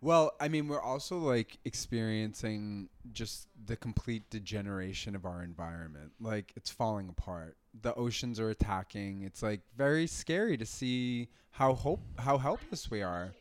[0.01, 6.13] Well, I mean, we're also like experiencing just the complete degeneration of our environment.
[6.21, 7.57] Like it's falling apart.
[7.81, 9.23] The oceans are attacking.
[9.23, 13.33] It's like very scary to see how hope how helpless we are.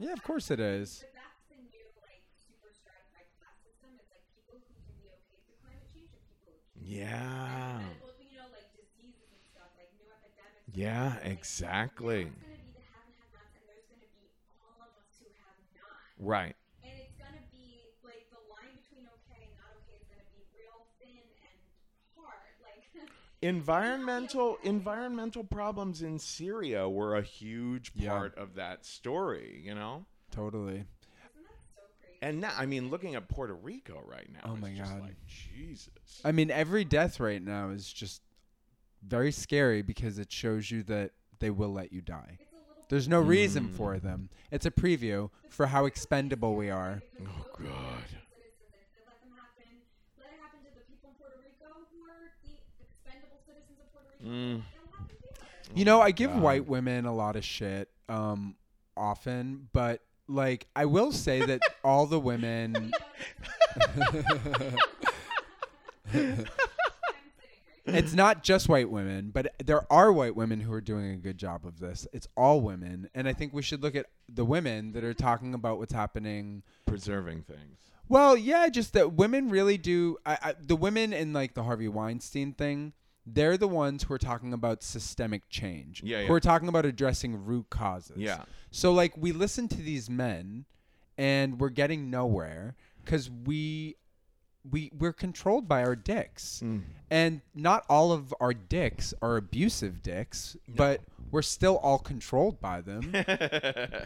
[0.00, 1.04] Yeah, of course it is.
[1.06, 3.94] But that's the new like super stratified class system.
[3.94, 6.75] It's like people who can be okay with climate change and people who can't.
[6.86, 7.82] Yeah.
[7.82, 9.90] And, well, you know, like stuff, like.
[10.74, 12.24] Yeah, Like, exactly.
[12.24, 14.30] There's gonna be the have have-nots, and there's gonna be
[14.62, 16.06] all of us who have not.
[16.22, 16.54] Right.
[16.86, 20.42] And it's gonna be like the line between okay and not okay is gonna be
[20.54, 21.58] real thin and
[22.14, 22.54] hard.
[22.62, 22.86] Like
[23.42, 28.10] environmental environmental problems in Syria were a huge Yeah.
[28.14, 30.06] part of that story, you know?
[30.30, 30.86] Totally.
[30.86, 32.05] isn't that so crazy?
[32.22, 35.00] And now, I mean, looking at Puerto Rico right now, Oh it's my just God.
[35.02, 35.90] like Jesus.
[36.24, 38.22] I mean, every death right now is just
[39.06, 42.38] very scary because it shows you that they will let you die.
[42.40, 43.74] It's a little There's no reason Mm.
[43.76, 44.30] for them.
[44.50, 47.02] It's a preview for how expendable we are.
[47.20, 47.60] oh God.
[47.60, 49.64] citizens and if they let them happen,
[50.18, 53.92] let it happen to the people in Puerto Rico who are the expendable citizens of
[53.92, 54.30] Puerto Rico.
[54.32, 54.62] Mm.
[54.62, 55.78] It'll happen here.
[55.78, 56.40] You know, I give God.
[56.42, 58.56] white women a lot of shit um
[58.96, 62.92] often, but like I will say that all the women
[67.86, 71.38] it's not just white women, but there are white women who are doing a good
[71.38, 72.06] job of this.
[72.12, 75.54] It's all women, and I think we should look at the women that are talking
[75.54, 76.62] about what's happening.
[76.86, 77.78] Preserving things.
[78.08, 80.16] Well, yeah, just that women really do.
[80.24, 82.92] I, I, the women in like the Harvey Weinstein thing,
[83.26, 86.02] they're the ones who are talking about systemic change.
[86.04, 86.26] Yeah, yeah.
[86.26, 88.16] Who are talking about addressing root causes.
[88.18, 88.44] Yeah.
[88.70, 90.64] So like we listen to these men,
[91.18, 93.96] and we're getting nowhere because we.
[94.68, 96.82] We we're controlled by our dicks, Mm.
[97.08, 102.80] and not all of our dicks are abusive dicks, but we're still all controlled by
[102.80, 103.10] them.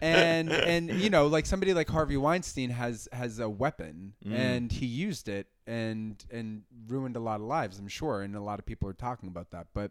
[0.02, 4.34] and and you know, like somebody like Harvey Weinstein has has a weapon, Mm.
[4.34, 7.78] and he used it and and ruined a lot of lives.
[7.78, 9.66] I'm sure, and a lot of people are talking about that.
[9.74, 9.90] But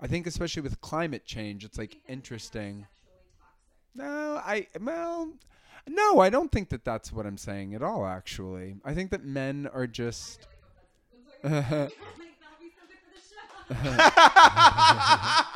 [0.00, 2.86] I think, especially with climate change, it's like interesting.
[3.94, 5.32] No, I well,
[5.88, 8.06] no, I don't think that that's what I'm saying at all.
[8.06, 10.46] Actually, I think that men are just.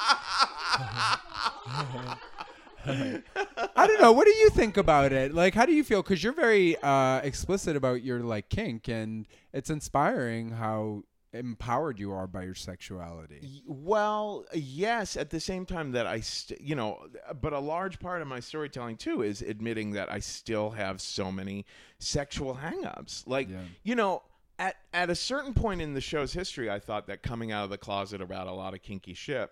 [2.85, 4.13] I don't know.
[4.13, 5.33] What do you think about it?
[5.35, 6.03] Like, how do you feel?
[6.03, 12.13] Because you're very uh, explicit about your like kink, and it's inspiring how empowered you
[12.13, 13.63] are by your sexuality.
[13.67, 17.07] Well, yes, at the same time that I, st- you know,
[17.41, 21.33] but a large part of my storytelling too is admitting that I still have so
[21.33, 21.65] many
[21.99, 23.27] sexual hangups.
[23.27, 23.61] Like, Yeah.
[23.83, 24.23] you know,
[24.59, 27.71] at at a certain point in the show's history, I thought that coming out of
[27.71, 29.51] the closet about a lot of kinky shit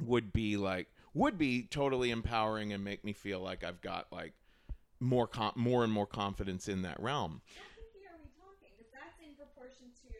[0.00, 4.32] would be like would be totally empowering and make me feel like I've got like
[5.00, 7.40] more com- more and more confidence in that realm.
[7.56, 8.70] How are we talking?
[8.76, 10.14] Because that's in proportion to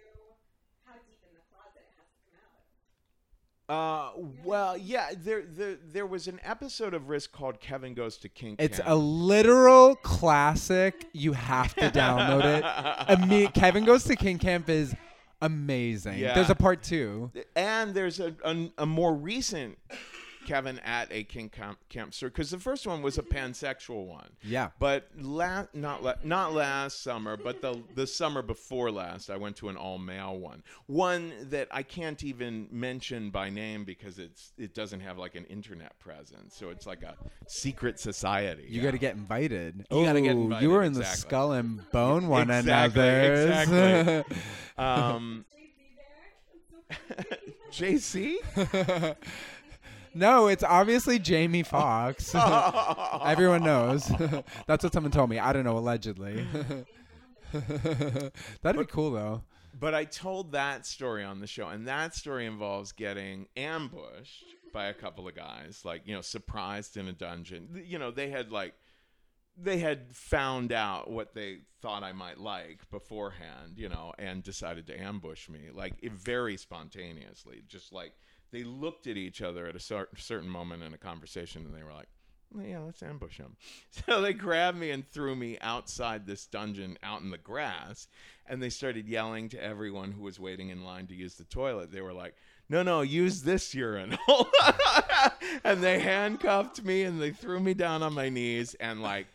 [0.85, 4.15] how deep in the closet it has to come out.
[4.17, 8.29] Uh, well, yeah, there, there, there was an episode of Risk called "Kevin Goes to
[8.29, 8.89] Kink." It's Camp.
[8.91, 11.07] a literal classic.
[11.13, 12.65] You have to download it.
[13.09, 14.95] Imme- Kevin goes to Kink Camp is
[15.41, 16.19] amazing.
[16.19, 16.35] Yeah.
[16.35, 17.31] There's a part two.
[17.57, 19.79] and there's a, a, a more recent
[20.49, 24.31] Kevin at a kink camp, camp because the first one was a pansexual one.
[24.43, 24.71] Yeah.
[24.79, 29.57] But la- not la- not last summer, but the the summer before last, I went
[29.57, 30.63] to an all male one.
[30.87, 35.45] One that I can't even mention by name because it's it doesn't have like an
[35.45, 37.15] internet presence, so it's like a
[37.47, 38.65] secret society.
[38.69, 39.85] You got to get invited.
[39.91, 43.69] You gotta get invited, You were in the skull and bone one Exactly, another's.
[43.69, 44.37] exactly.
[44.79, 45.45] Um,
[47.73, 48.37] JC
[50.15, 52.35] No, it's obviously Jamie Foxx.
[53.25, 54.11] Everyone knows.
[54.67, 55.39] That's what someone told me.
[55.39, 56.47] I don't know, allegedly.
[57.53, 59.43] That'd be cool though.
[59.79, 64.87] But I told that story on the show, and that story involves getting ambushed by
[64.87, 67.85] a couple of guys, like, you know, surprised in a dungeon.
[67.87, 68.75] You know, they had like
[69.61, 74.87] they had found out what they thought I might like beforehand, you know, and decided
[74.87, 77.63] to ambush me, like very spontaneously.
[77.67, 78.13] Just like
[78.51, 81.93] they looked at each other at a certain moment in a conversation, and they were
[81.93, 82.09] like,
[82.57, 83.57] "Yeah, let's ambush him."
[84.07, 88.09] So they grabbed me and threw me outside this dungeon, out in the grass,
[88.47, 91.93] and they started yelling to everyone who was waiting in line to use the toilet.
[91.93, 92.35] They were like,
[92.69, 94.19] "No, no, use this urinal,"
[95.65, 99.27] and they handcuffed me and they threw me down on my knees and like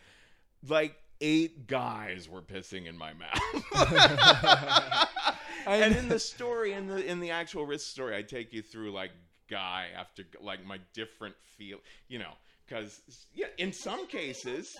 [0.68, 3.40] like eight guys were pissing in my mouth.
[5.66, 8.92] and in the story, in the in the actual risk story, I take you through
[8.92, 9.10] like
[9.48, 12.32] guy after like my different feel, you know,
[12.66, 13.00] because
[13.34, 14.76] yeah, in some cases,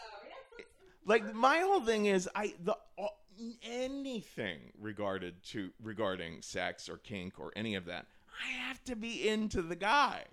[1.04, 2.76] like my whole thing is I the
[3.62, 8.06] anything regarded to regarding sex or kink or any of that,
[8.42, 10.24] I have to be into the guy.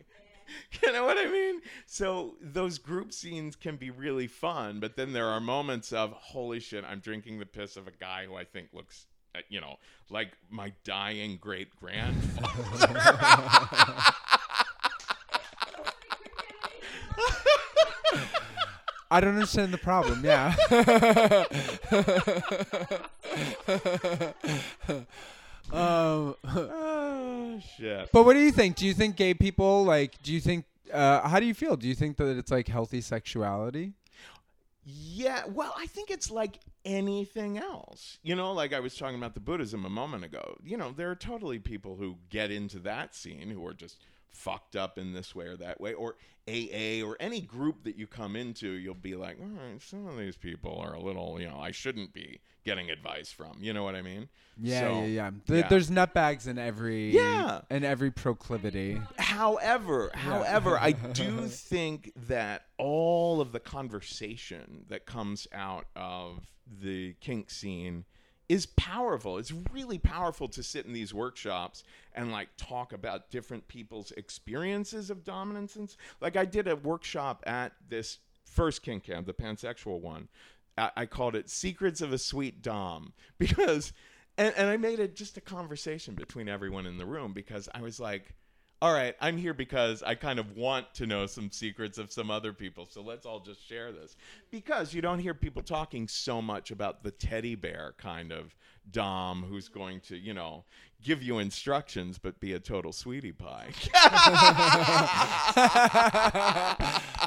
[0.84, 1.62] You know what I mean?
[1.86, 6.60] So those group scenes can be really fun, but then there are moments of holy
[6.60, 9.76] shit, I'm drinking the piss of a guy who I think looks, uh, you know,
[10.10, 13.00] like my dying great grandfather.
[19.12, 20.24] I don't understand the problem.
[20.24, 20.56] Yeah.
[25.72, 28.10] um, oh shit.
[28.12, 28.76] but what do you think?
[28.76, 30.22] Do you think gay people like?
[30.24, 30.66] Do you think?
[30.92, 31.78] Uh, how do you feel?
[31.78, 33.94] Do you think that it's like healthy sexuality?
[34.84, 38.18] Yeah, well, I think it's like anything else.
[38.24, 40.58] You know, like I was talking about the Buddhism a moment ago.
[40.64, 43.98] You know, there are totally people who get into that scene who are just
[44.32, 46.16] fucked up in this way or that way, or
[46.48, 50.18] AA or any group that you come into, you'll be like, all right, some of
[50.18, 53.58] these people are a little, you know, I shouldn't be getting advice from.
[53.60, 54.28] You know what I mean?
[54.60, 55.32] Yeah, So, yeah, yeah.
[55.48, 55.68] Th- yeah.
[55.68, 57.62] There's nutbags in every Yeah.
[57.70, 59.00] in every proclivity.
[59.18, 66.48] However, however, I do think that all of the conversation that comes out of
[66.82, 68.06] the kink scene
[68.52, 69.38] is powerful.
[69.38, 75.10] It's really powerful to sit in these workshops and like talk about different people's experiences
[75.10, 80.02] of dominance and like I did a workshop at this first kink camp, the pansexual
[80.02, 80.28] one.
[80.78, 83.94] I, I called it Secrets of a Sweet Dom because
[84.38, 87.82] and, and I made it just a conversation between everyone in the room because I
[87.82, 88.36] was like,
[88.82, 92.32] all right, I'm here because I kind of want to know some secrets of some
[92.32, 92.88] other people.
[92.90, 94.16] So let's all just share this.
[94.50, 98.56] Because you don't hear people talking so much about the teddy bear kind of
[98.92, 100.64] Dom who's going to, you know,
[101.04, 103.70] give you instructions but be a total sweetie pie.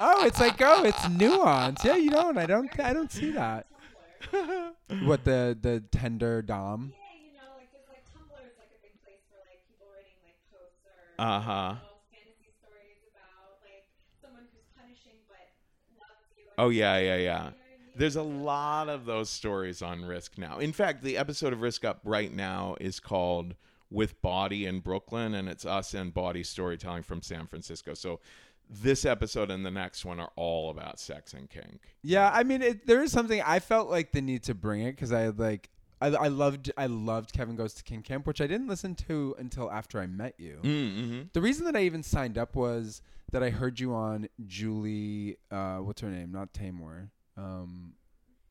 [0.00, 1.84] oh, it's like oh, it's nuance.
[1.84, 2.36] Yeah, you don't.
[2.38, 2.68] I don't.
[2.80, 3.66] I don't see that.
[5.04, 6.92] what the the tender dom?
[6.92, 9.86] Yeah, you know, like there's like Tumblr is like a big place for like people
[9.92, 11.03] writing like posts or Uh-huh.
[11.03, 11.74] you know, fantasy stories about like someone who's punishing but Uh-huh.
[15.98, 16.44] loves you.
[16.58, 17.16] Oh yeah, yeah, yeah.
[17.16, 17.54] You know what I mean?
[17.96, 20.58] There's a lot of those stories on Risk now.
[20.58, 23.54] In fact, the episode of Risk Up right now is called
[23.90, 27.94] With Bawdy in Brooklyn, and it's us and Bawdy storytelling from San Francisco.
[27.94, 28.20] So
[28.68, 31.80] this episode and the next one are all about sex and kink.
[32.02, 34.92] Yeah, I mean, it, there is something I felt like the need to bring it
[34.92, 35.70] because I had like.
[36.00, 39.34] I, I loved I loved Kevin Goes to Kink Camp, which I didn't listen to
[39.38, 40.58] until after I met you.
[40.62, 41.20] Mm-hmm.
[41.32, 43.00] The reason that I even signed up was
[43.32, 46.30] that I heard you on Julie, uh, what's her name?
[46.32, 47.94] Not Tamor, um,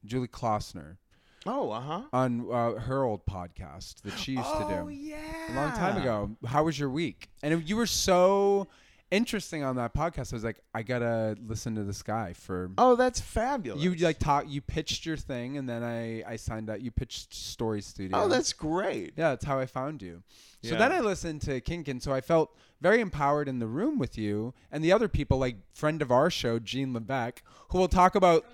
[0.05, 0.97] Julie Klausner
[1.45, 2.01] Oh, uh huh.
[2.13, 5.17] on uh, her old podcast that she used to Oh do yeah,
[5.49, 6.31] a long time ago.
[6.45, 7.29] How was your week?
[7.43, 8.67] And you were so
[9.11, 10.33] interesting on that podcast.
[10.33, 12.71] I was like, I gotta listen to this guy for.
[12.77, 13.81] Oh, that's fabulous.
[13.81, 14.45] You like talk.
[14.47, 16.81] You pitched your thing, and then I I signed up.
[16.81, 18.17] You pitched Story Studio.
[18.17, 19.13] Oh, that's great.
[19.15, 20.23] Yeah, that's how I found you.
[20.63, 24.17] So then I listened to Kinkin, so I felt very empowered in the room with
[24.17, 28.15] you and the other people, like friend of our show, Jean Lebec, who will talk
[28.15, 28.45] about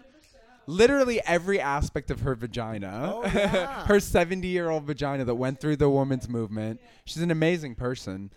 [0.65, 3.86] literally every aspect of her vagina, Oh, yeah.
[3.86, 6.80] her seventy-year-old vagina that went through the women's movement.
[7.05, 8.32] She's an amazing person.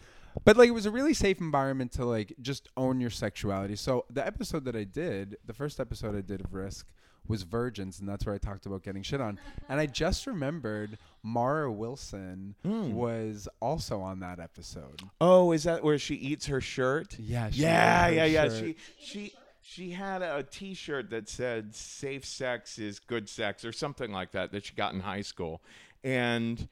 [0.44, 3.76] But like it was a really safe environment to like just own your sexuality.
[3.76, 6.86] So the episode that I did, the first episode I did of Risk
[7.28, 9.38] was virgins and that's where I talked about getting shit on.
[9.68, 12.92] And I just remembered Mara Wilson Hmm.
[12.94, 15.02] was also on that episode.
[15.20, 17.16] Oh, is that where she eats her shirt?
[17.18, 18.48] Yeah, she yeah, yeah, yeah.
[18.48, 18.58] shirt.
[18.58, 19.32] She she
[19.64, 24.50] she had a T-shirt that said "Safe sex is good sex" or something like that
[24.50, 25.62] that she got in high school,
[26.02, 26.68] and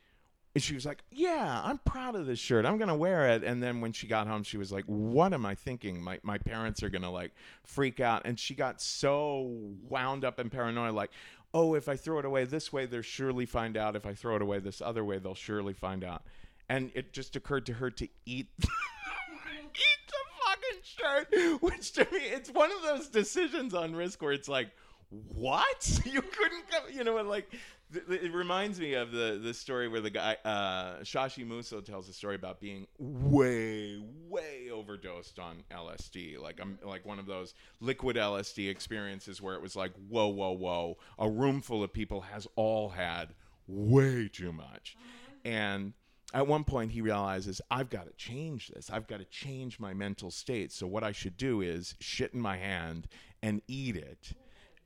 [0.54, 2.66] And she was like, "Yeah, I'm proud of this shirt.
[2.66, 5.46] I'm gonna wear it." And then when she got home, she was like, "What am
[5.46, 6.02] I thinking?
[6.02, 7.32] My my parents are gonna like
[7.62, 9.42] freak out." And she got so
[9.88, 11.10] wound up and paranoid, like,
[11.54, 13.94] "Oh, if I throw it away this way, they'll surely find out.
[13.94, 16.24] If I throw it away this other way, they'll surely find out."
[16.68, 18.48] And it just occurred to her to eat.
[18.60, 24.32] eat the fucking shirt, which to me, it's one of those decisions on risk where
[24.32, 24.70] it's like,
[25.10, 26.00] what?
[26.10, 27.50] You couldn't come, you know, and like,
[27.92, 31.80] th- th- it reminds me of the the story where the guy uh, Shashi Muso
[31.80, 37.26] tells a story about being way way overdosed on LSD, like I'm like one of
[37.26, 41.92] those liquid LSD experiences where it was like whoa whoa whoa, a room full of
[41.92, 43.34] people has all had
[43.68, 44.96] way too much,
[45.44, 45.92] and
[46.34, 48.90] at one point he realizes I've got to change this.
[48.90, 50.72] I've got to change my mental state.
[50.72, 53.06] So what I should do is shit in my hand
[53.42, 54.32] and eat it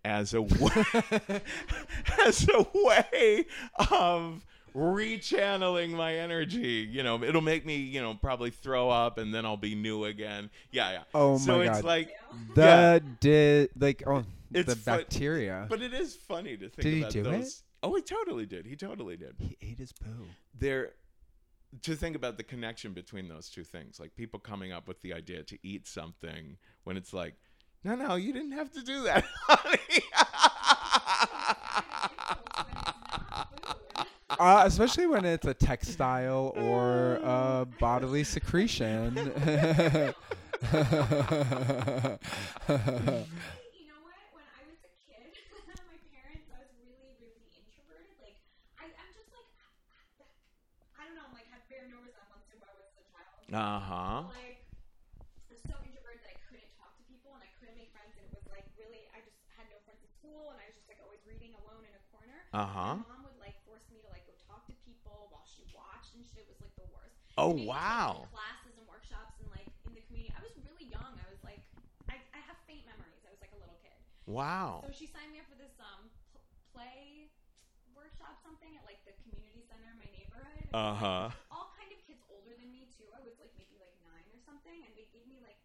[0.04, 0.84] as a way,
[2.26, 3.46] as a way
[3.90, 4.44] of
[4.74, 6.88] rechanneling my energy.
[6.90, 10.04] You know, it'll make me, you know, probably throw up and then I'll be new
[10.04, 10.50] again.
[10.70, 11.02] Yeah, yeah.
[11.14, 12.10] Oh so my it's like
[12.54, 15.66] The did like oh It's the fu- bacteria.
[15.68, 17.24] but it is funny to think Did he about do it?
[17.24, 17.62] those.
[17.82, 18.66] Oh, he totally did.
[18.66, 19.34] He totally did.
[19.38, 20.26] he ate his poo.
[20.58, 20.92] there
[21.82, 25.12] to think about the connection between those two things like people coming up with the
[25.12, 27.34] idea to eat something when it's like
[27.84, 30.02] no no you didn't have to do that honey."
[34.38, 39.32] Uh, especially when it's a textile or a bodily secretion.
[43.78, 43.94] You know
[53.50, 54.43] what?
[62.54, 65.66] Uh-huh My mom would like force me to like go talk to people while she
[65.74, 66.46] watched and shit.
[66.46, 67.18] It was like the worst.
[67.36, 70.32] oh And to, like, wow Classes and workshops and like in the community.
[70.34, 71.18] I was really young.
[71.18, 71.62] I was like,
[72.08, 73.22] I, I have faint memories.
[73.26, 73.98] I was like a little kid.
[74.26, 77.28] wow So she signed me up for this um pl- play
[77.92, 80.54] workshop something at like the community center in my neighborhood.
[80.56, 83.10] And it was, uh-huh like, all kind of kids older than me too.
[83.12, 85.58] I was like maybe like nine or something, and they gave me like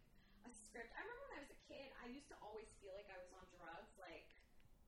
[0.44, 0.90] a script.
[0.94, 3.30] I remember when I was a kid, I used to always feel like I was
[3.30, 4.24] on drugs, like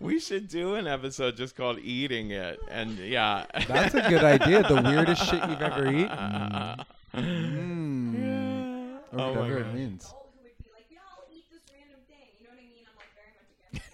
[0.00, 4.62] we should do an episode just called eating it and yeah That's a good idea.
[4.66, 6.10] The weirdest shit you've ever eaten.
[7.14, 8.94] Mm.
[9.12, 10.02] Or Oh my whatever it means.
[10.06, 12.24] Adult who would be like, yeah, I'll eat this random thing.
[12.40, 12.86] You know what I mean?
[12.88, 13.91] I'm like very much against it.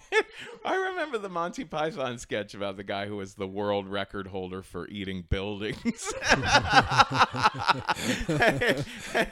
[0.65, 4.61] I remember the Monty Python sketch about the guy who was the world record holder
[4.61, 5.77] for eating buildings.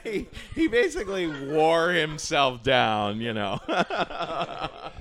[0.04, 3.58] he, he basically wore himself down, you know.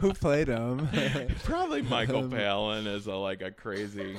[0.00, 0.88] Who played him?
[1.44, 4.16] Probably Michael um, Palin as a like a crazy.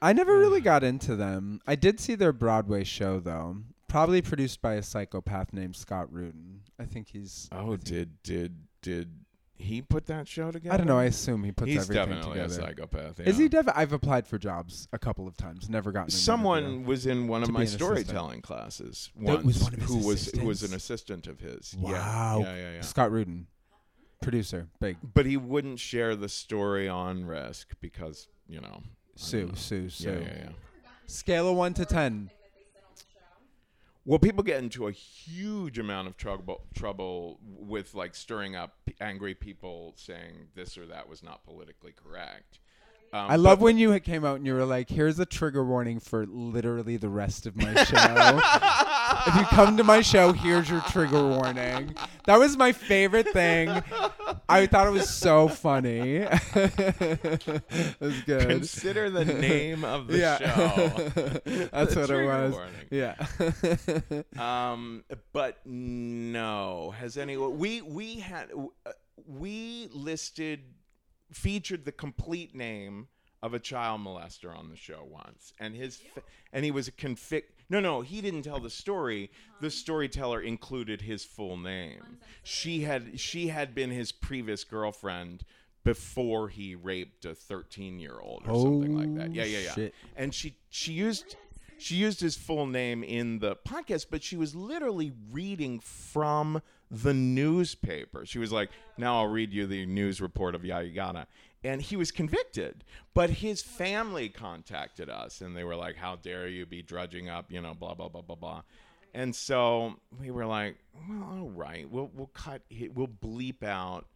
[0.00, 1.60] I never really got into them.
[1.66, 3.56] I did see their Broadway show though.
[3.88, 6.60] Probably produced by a psychopath named Scott Rudin.
[6.78, 7.48] I think he's.
[7.52, 9.10] Oh, did did did
[9.58, 10.74] he put that show together?
[10.74, 10.98] I don't know.
[10.98, 12.62] I assume he puts He's everything definitely together.
[12.62, 13.20] a psychopath.
[13.20, 13.48] Is he?
[13.48, 15.68] Def- I've applied for jobs a couple of times.
[15.68, 16.06] Never gotten.
[16.06, 16.86] an Someone interview.
[16.86, 17.98] was in one of To my be an assistant.
[18.06, 21.40] storytelling classes That once, was one of his who was who was an assistant of
[21.40, 21.74] his.
[21.78, 21.90] Yeah.
[21.92, 22.40] Wow.
[22.44, 22.80] Yeah, yeah, yeah.
[22.82, 23.46] Scott Rudin,
[24.22, 24.96] producer, big.
[25.14, 28.82] But he wouldn't share the story on Risk because you know.
[28.82, 29.54] I Sue, don't know.
[29.56, 30.08] Sue, Sue.
[30.10, 30.48] Yeah, yeah, yeah.
[31.06, 32.26] Scale of one to ten.
[32.26, 33.18] that they said on the show.
[34.08, 39.34] Well, people get into a huge amount of trouble trouble with like stirring up angry
[39.34, 42.58] people saying this or that was not politically correct.
[43.12, 45.64] Um, I love but- when you came out and you were like, "Here's a trigger
[45.64, 48.40] warning for literally the rest of my show.
[49.26, 51.94] if you come to my show, here's your trigger warning."
[52.26, 53.70] That was my favorite thing.
[54.48, 56.16] I thought it was so funny.
[56.54, 58.48] it was good.
[58.48, 60.88] Consider the name of the yeah, show.
[61.72, 62.52] that's The what it was.
[62.52, 62.74] warning.
[62.90, 63.14] Yeah.
[64.38, 67.58] Um, but no, has anyone?
[67.58, 68.90] We we had uh,
[69.26, 70.60] we listed
[71.32, 73.08] featured the complete name
[73.42, 76.22] of a child molester on the show once, and his fa-
[76.52, 77.52] and he was a convict.
[77.70, 79.30] No, no, he didn't tell the story.
[79.60, 79.70] The uh-huh.
[79.70, 82.18] storyteller included his full name.
[82.42, 85.44] She had she had been his previous girlfriend
[85.84, 89.30] before he raped a 13 year old or something like that.
[89.30, 89.68] Oh, yeah, yeah, yeah.
[89.70, 89.94] Oh, shit.
[90.16, 91.36] And she she used
[91.78, 97.14] she used his full name in the podcast, but she was literally reading from the
[97.14, 98.24] newspaper.
[98.26, 101.26] She was like, "Now I'll read you the news report of yada yada."
[101.64, 106.48] And he was convicted, but his family contacted us and they were like, "How dare
[106.48, 108.62] you be drudging up, you know, blah blah blah blah blah."
[109.14, 110.76] And so we were like,
[111.08, 112.62] "Well, all right, we'll we'll cut,
[112.94, 114.06] we'll bleep out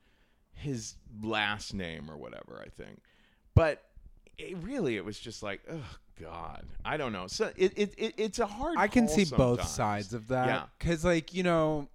[0.54, 3.00] his last name or whatever." I think,
[3.54, 3.82] but
[4.38, 7.26] it, really, it was just like, oh God, I don't know.
[7.26, 8.76] So it, it, it it's a hard.
[8.78, 10.46] I can see both sides of that.
[10.46, 10.62] Yeah.
[10.78, 11.88] Because, like, you know,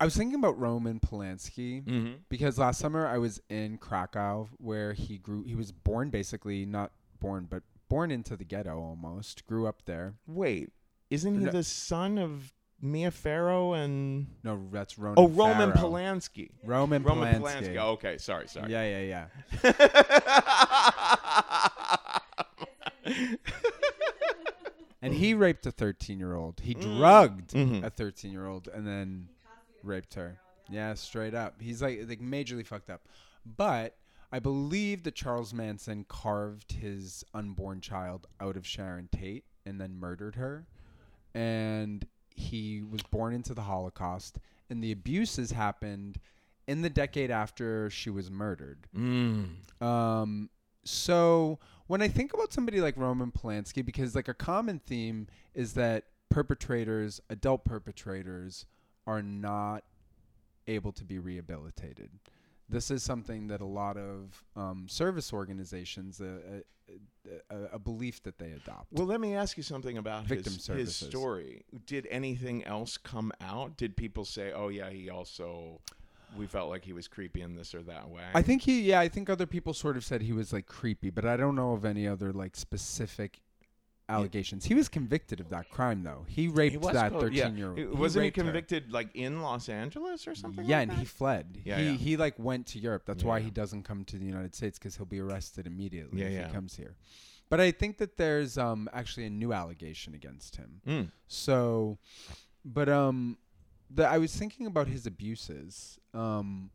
[0.00, 2.14] I was thinking about Roman Polanski Mhm.
[2.28, 5.42] because last summer I was in Krakow where he grew.
[5.44, 9.46] He was born basically, not born, but born into the ghetto almost.
[9.46, 10.14] Grew up there.
[10.26, 10.70] Wait,
[11.10, 11.52] isn't he No.
[11.52, 14.26] the son of Mia Farrow and?
[14.42, 15.14] No, that's Ronan.
[15.18, 15.90] Oh, Ronan Farrow.
[15.90, 16.50] Polanski.
[16.64, 17.74] Roman, Roman Polanski.
[17.74, 17.76] Polanski.
[17.80, 18.72] Oh, okay, sorry, sorry.
[18.72, 19.26] Yeah, yeah,
[19.62, 21.42] yeah.
[25.04, 26.60] And he raped a 13 year old.
[26.60, 27.82] He drugged Mhm.
[27.82, 29.28] a 13 year old and then
[29.82, 30.38] raped her.
[30.70, 31.60] Yeah, straight up.
[31.60, 33.02] He's like like majorly fucked up.
[33.44, 33.96] But
[34.30, 39.96] I believe that Charles Manson carved his unborn child out of Sharon Tate and then
[39.98, 40.66] murdered her.
[41.34, 44.38] And he was born into the Holocaust
[44.70, 46.20] and the abuses happened
[46.68, 48.86] in the decade after she was murdered.
[48.96, 49.82] Mm.
[49.82, 50.48] Um,
[50.84, 51.58] so
[51.92, 56.04] when I think about somebody like Roman Polanski, because like a common theme is that
[56.30, 58.64] perpetrators, adult perpetrators,
[59.06, 59.84] are not
[60.66, 62.08] able to be rehabilitated.
[62.66, 68.22] This is something that a lot of um, service organizations, a, a, a, a belief
[68.22, 68.86] that they adopt.
[68.90, 71.66] Well, let me ask you something about Victim his, his story.
[71.84, 73.76] Did anything else come out?
[73.76, 75.82] Did people say, "Oh yeah, he also"?
[76.38, 78.22] We felt like he was creepy in this or that way.
[78.34, 81.10] I think he, yeah, I think other people sort of said he was like creepy,
[81.10, 83.40] but I don't know of any other like specific
[84.08, 84.64] allegations.
[84.64, 86.24] He was convicted of that crime though.
[86.28, 87.78] He He raped was that thirteen-year-old.
[87.78, 90.64] It- Wasn't he convicted like in Los Angeles or something?
[90.66, 90.98] Yeah, like and that?
[90.98, 91.58] he fled.
[91.64, 91.92] Yeah, he yeah.
[91.92, 93.04] he like went to Europe.
[93.06, 96.26] That's why he doesn't come to the United States because he'll be arrested immediately Yeah,
[96.26, 96.46] if yeah.
[96.48, 96.96] he comes here.
[97.48, 100.80] But I think that there's um actually a new allegation against him.
[100.86, 101.12] Mm.
[101.28, 101.98] So,
[102.64, 103.38] but um,
[103.94, 105.98] the I was thinking about his abuses.
[106.14, 106.70] Um,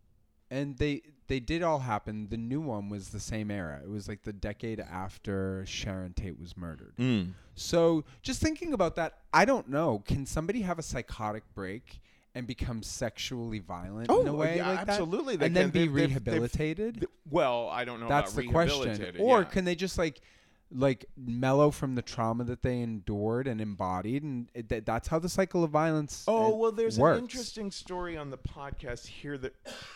[0.50, 2.28] and they they did all happen.
[2.30, 3.82] The new one was the same era.
[3.84, 6.94] It was like the decade after Sharon Tate was murdered.
[6.98, 7.34] Mm.
[7.56, 10.02] So just thinking about that, I don't know.
[10.06, 12.00] Can somebody have a psychotic break
[12.34, 14.90] and become sexually violent in a way Oh, yeah, like that?
[14.90, 15.36] absolutely.
[15.36, 17.08] They and then be they've- they've- they've- rehabilitated?
[17.30, 18.08] well, I don't know.
[18.08, 19.16] That's about the question.
[19.20, 19.44] Or yeah.
[19.46, 20.22] can they just like
[20.70, 25.30] like mellow from the trauma that they endured and embodied and that that's how the
[25.30, 27.18] cycle of violence Oh well, there's works.
[27.18, 29.54] an interesting story on the podcast here that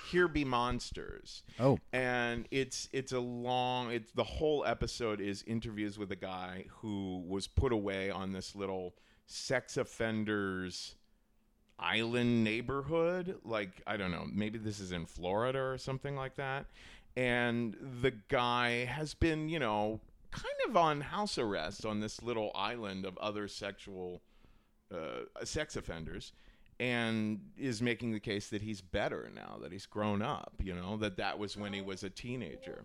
[0.09, 1.78] here be monsters, Oh.
[1.91, 3.91] and it's it's a long.
[3.91, 8.55] It's the whole episode is interviews with a guy who was put away on this
[8.55, 8.93] little
[9.26, 10.95] sex offenders
[11.80, 13.38] island neighborhood.
[13.43, 16.65] Like I don't know, maybe this is in Florida or something like that.
[17.17, 19.99] And the guy has been, you know,
[20.32, 24.21] kind of on house arrest on this little island of other sexual
[24.93, 26.34] uh, sex offenders
[26.79, 30.97] and is making the case that he's better now that he's grown up you know
[30.97, 32.84] that that was when he was a teenager.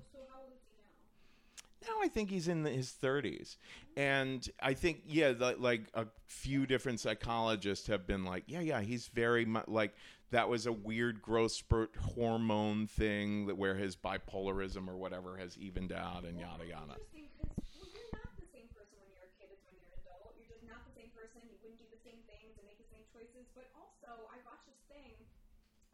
[1.83, 1.95] now?
[2.03, 3.57] I think he's in the, his 30s
[3.97, 8.81] and i think yeah the, like a few different psychologists have been like yeah yeah
[8.81, 9.95] he's very much like
[10.31, 15.57] that was a weird growth spurt hormone thing that where his bipolarism or whatever has
[15.59, 19.27] evened out and yada yada Interesting, 'cause, well, you're not the same person when you're
[19.27, 20.35] a kid as when you're an adult.
[20.39, 21.41] You're just not the same person.
[21.47, 23.47] You wouldn't do the same things and make the same choices.
[23.55, 25.15] But also, I watched this thing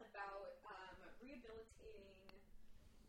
[0.01, 2.33] about um, rehabilitating,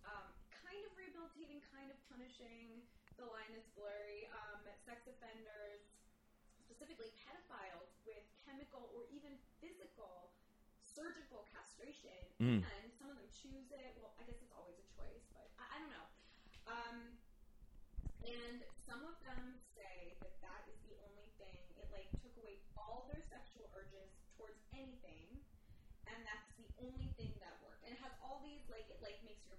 [0.07, 1.97] um, kind of rehabilitating, kind of
[2.35, 2.83] punishing.
[3.15, 4.27] The line is blurry.
[4.35, 5.87] Um, sex offenders,
[6.67, 10.35] specifically pedophiles, with chemical or even physical
[10.83, 12.19] surgical castration.
[12.43, 12.63] Mm.
[12.63, 13.99] And some of them choose it.
[13.99, 16.09] Well, I guess it's always a choice, but I, I don't know.
[16.71, 16.97] Um,
[18.27, 21.63] and some of them say that that is the only thing.
[21.79, 25.39] It like took away all their sexual urges towards anything,
[26.11, 27.83] and that's the only thing that worked.
[27.85, 29.59] And it has all these like it like makes your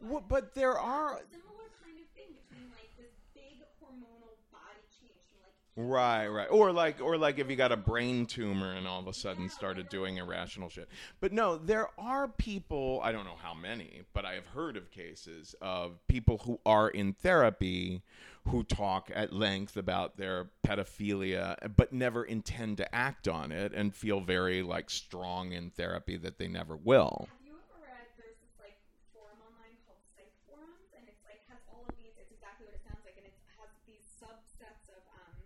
[0.00, 4.84] Well, but there are a similar kind of thing between like this big hormonal body
[5.00, 6.48] change from like Right, right.
[6.50, 9.48] Or like or like if you got a brain tumor and all of a sudden
[9.48, 10.88] started doing irrational shit.
[11.20, 14.90] But no, there are people, I don't know how many, but I have heard of
[14.90, 18.02] cases of people who are in therapy
[18.48, 23.94] who talk at length about their pedophilia but never intend to act on it and
[23.94, 27.26] feel very like strong in therapy that they never will.
[27.30, 28.06] Have you ever read?
[28.20, 28.76] There's this like
[29.16, 32.12] forum online called Psych Forums, and it's like has all of these.
[32.20, 35.40] It's exactly what it sounds like, and it has these subsets of um,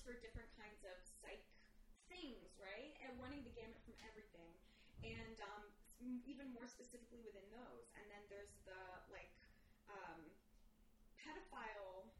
[0.00, 1.44] forums for different kinds of psych
[2.08, 2.96] things, right?
[3.04, 4.52] And running the gamut from everything,
[5.04, 5.64] and um,
[6.26, 7.92] even more specifically within those.
[7.96, 8.80] And then there's the
[9.12, 9.32] like
[9.88, 10.32] um,
[11.16, 12.12] pedophile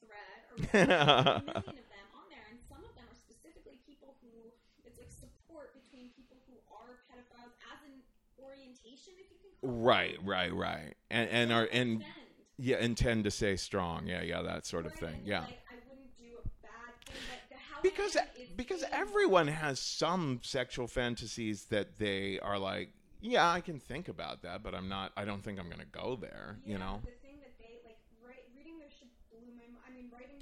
[0.00, 4.16] thread or a million of them on there, and some of them are specifically people
[4.22, 4.52] who
[4.84, 8.00] it's like support between people who are pedophiles as an
[8.40, 9.82] orientation, if you can call it.
[9.84, 10.94] Right, right, right.
[11.10, 12.04] And and are and
[12.58, 14.06] yeah, intend to stay strong.
[14.06, 15.12] Yeah, yeah, that sort of right?
[15.12, 15.20] thing.
[15.24, 15.40] Yeah.
[15.48, 16.99] Like, I wouldn't do a bad thing, but the how
[17.82, 23.48] because I am is because everyone has some sexual fantasies that they are like yeah
[23.50, 26.56] i can think about that but i'm not i don't think i'm gonna go there
[26.64, 29.64] you Yeah, know the thing that they like write, reading their shit blew my.
[29.84, 30.40] I mean, writing.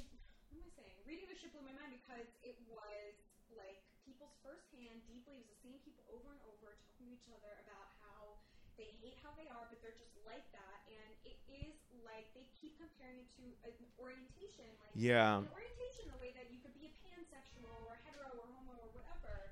[0.50, 0.96] What am I saying?
[1.06, 3.14] Reading their shit blew my mind because it was
[3.54, 5.38] like people's firsthand, deeply.
[5.38, 8.38] It was the same people over and over talking to each other about how
[8.80, 11.74] they hate how they are, but they're just like that, and it is
[12.06, 15.42] like they keep comparing it to an orientation, like Yeah.
[15.42, 15.67] an orientation,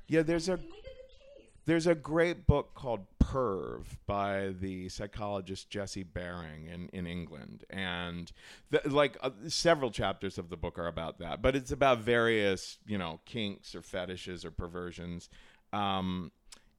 [0.08, 1.48] yeah there's a They make a good case.
[1.66, 7.64] there's a great book called perv by the psychologist jesse bering in, in england.
[7.70, 8.30] And
[8.70, 12.78] the, like uh, several chapters of the book are about that but it's about various
[12.86, 15.28] you know kinks or fetishes or perversions.
[15.72, 16.30] Um,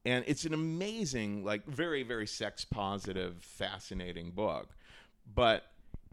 [0.06, 4.74] and it's an amazing like very very sex positive fascinating book.
[5.34, 5.64] But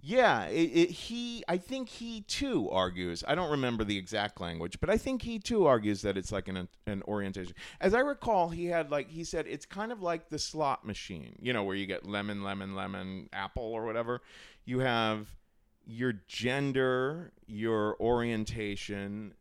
[0.06, 4.80] yeah it, it, he i think he too argues i don't remember the exact language
[4.80, 7.56] but i think he too argues that it's like an, an orientation.
[7.82, 11.36] As i recall he had like he said it's kind of like the slot machine
[11.42, 14.22] you know where you get lemon lemon lemon apple or whatever.
[14.66, 15.28] You have
[15.88, 19.34] your gender your orientation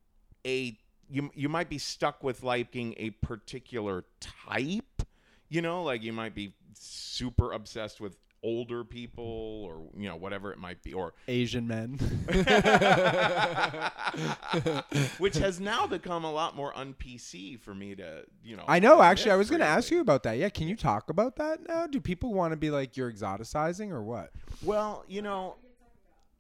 [0.46, 0.78] a
[1.10, 5.02] you, you might be stuck with liking a particular type
[5.50, 10.52] you know like you might be super obsessed with older people or you know whatever
[10.52, 11.98] it might be or Asian men.
[15.18, 18.78] which has now become a lot more un PC for me to you know I
[18.78, 19.02] know.
[19.02, 20.36] Actually, I was going to ask you about that.
[20.38, 21.86] Yeah, can you talk about that now?
[21.86, 24.30] Do people want to be like you're exoticizing or what?
[24.62, 25.56] well you know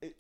[0.00, 0.14] it,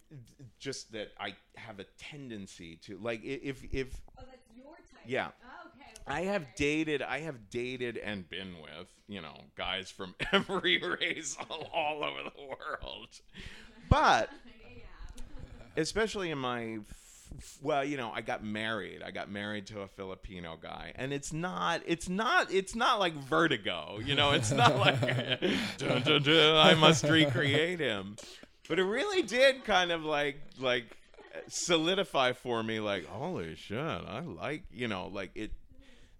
[0.58, 5.02] just that I have a tendency to like if if Oh, that's your type.
[5.06, 5.28] Yeah.
[5.44, 5.63] Oh, okay.
[6.06, 11.36] I have dated, I have dated and been with, you know, guys from every race
[11.48, 13.08] all, all over the world.
[13.88, 14.30] But
[15.76, 16.78] especially in my
[17.62, 19.02] well, you know, I got married.
[19.02, 23.14] I got married to a Filipino guy, and it's not, it's not, it's not like
[23.14, 23.98] Vertigo.
[24.04, 25.00] You know, it's not like
[25.78, 28.16] dun, dun, dun, I must recreate him.
[28.68, 30.84] But it really did kind of like like
[31.48, 35.52] solidify for me, like holy shit, I like you know, like it.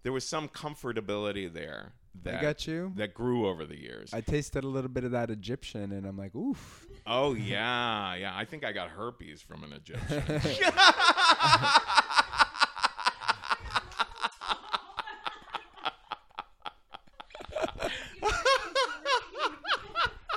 [0.04, 1.92] There was some comfortability there
[2.22, 2.92] that I got you.
[2.96, 4.12] that grew over the years.
[4.12, 6.86] I tasted a little bit of that Egyptian, and I'm like, oof.
[7.06, 8.36] Oh yeah, yeah.
[8.36, 10.22] I think I got herpes from an Egyptian.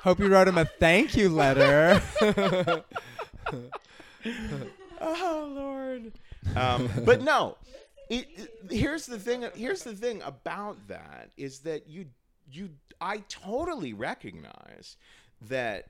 [0.04, 2.02] Hope you wrote him a thank you letter.
[5.02, 6.14] oh Lord.
[6.56, 7.58] Um, but no,
[8.10, 9.46] it, it- here's the thing.
[9.56, 12.06] Here's the thing about that is that you
[12.52, 12.70] you
[13.02, 14.98] I totally recognize
[15.42, 15.86] that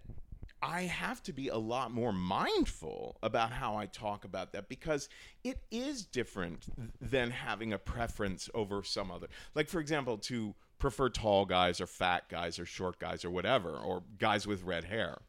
[0.62, 5.08] I have to be a lot more mindful about how I talk about that because
[5.44, 6.66] it is different
[7.00, 9.28] than having a preference over some other.
[9.54, 13.78] Like, for example, to prefer tall guys or fat guys or short guys or whatever,
[13.78, 15.20] or guys with red hair.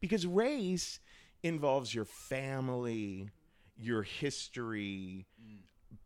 [0.00, 0.98] Because race
[1.42, 3.28] involves your family,
[3.78, 5.26] your history,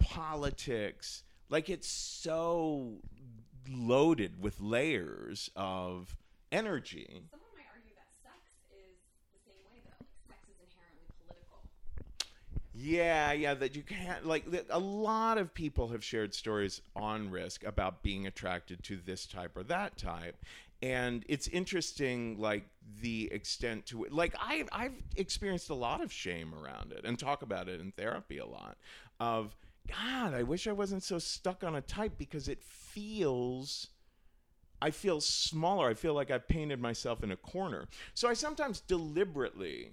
[0.07, 1.23] politics.
[1.49, 2.99] Like, it's so
[3.69, 6.17] loaded with layers of
[6.53, 7.23] energy.
[7.31, 8.39] Someone might argue that sex
[8.71, 8.99] is
[9.33, 10.07] the same way, though.
[10.29, 11.63] Sex is inherently political.
[12.73, 17.65] Yeah, yeah, that you can't like a lot of people have shared stories on risk
[17.65, 20.37] about being attracted to this type or that type.
[20.83, 22.69] and it's interesting like
[23.01, 27.19] the extent to it like I I've experienced a lot of shame around it and
[27.19, 28.77] talk about it in therapy a lot
[29.19, 33.89] of god I wish I wasn't so stuck on a type because it feels
[34.81, 35.89] I feel smaller.
[35.89, 37.89] I feel like I've painted myself in a corner.
[38.13, 39.93] So I sometimes deliberately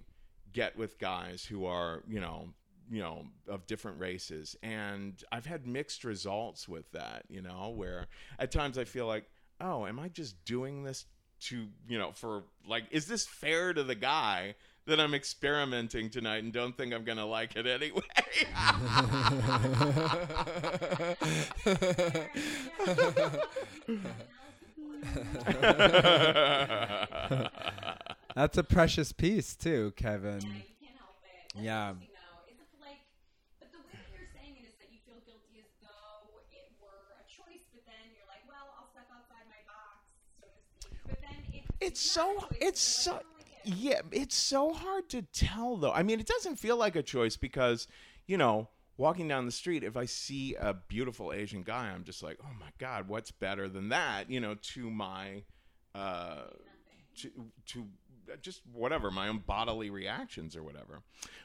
[0.52, 2.50] get with guys who are you know
[2.92, 4.56] you know of different races.
[4.62, 8.08] And i've had mixed results with that you know where
[8.40, 9.26] at times i feel like
[9.62, 11.06] oh am i just doing this
[11.40, 14.56] to you know for like is this fair to the guy
[14.86, 18.02] that i'm experimenting tonight and don't think i'm gonna like it anyway
[28.36, 30.42] That's a precious piece too, Kevin.
[30.42, 31.30] Yeah, you can't help it.
[31.54, 31.90] That's Yeah.
[31.94, 32.50] interesting, though.
[32.50, 32.98] It's a, like,
[33.62, 36.74] but the way that you're saying it is that you feel guilty as though it
[36.82, 40.02] were a choice, but then you're like, well, I'll step outside my box,
[40.42, 40.98] so to speak.
[41.06, 42.42] But then it, it's so
[43.66, 45.92] yeah it's so hard to tell though.
[45.92, 47.88] I mean it doesn't feel like a choice because
[48.28, 52.22] you know walking down the street if i see a beautiful asian guy i'm just
[52.22, 54.30] like oh my god what's better than that?
[54.30, 55.44] You know to my
[55.96, 56.44] uh
[57.18, 57.30] to
[57.68, 57.86] to
[58.42, 61.02] just whatever my own bodily reactions or whatever.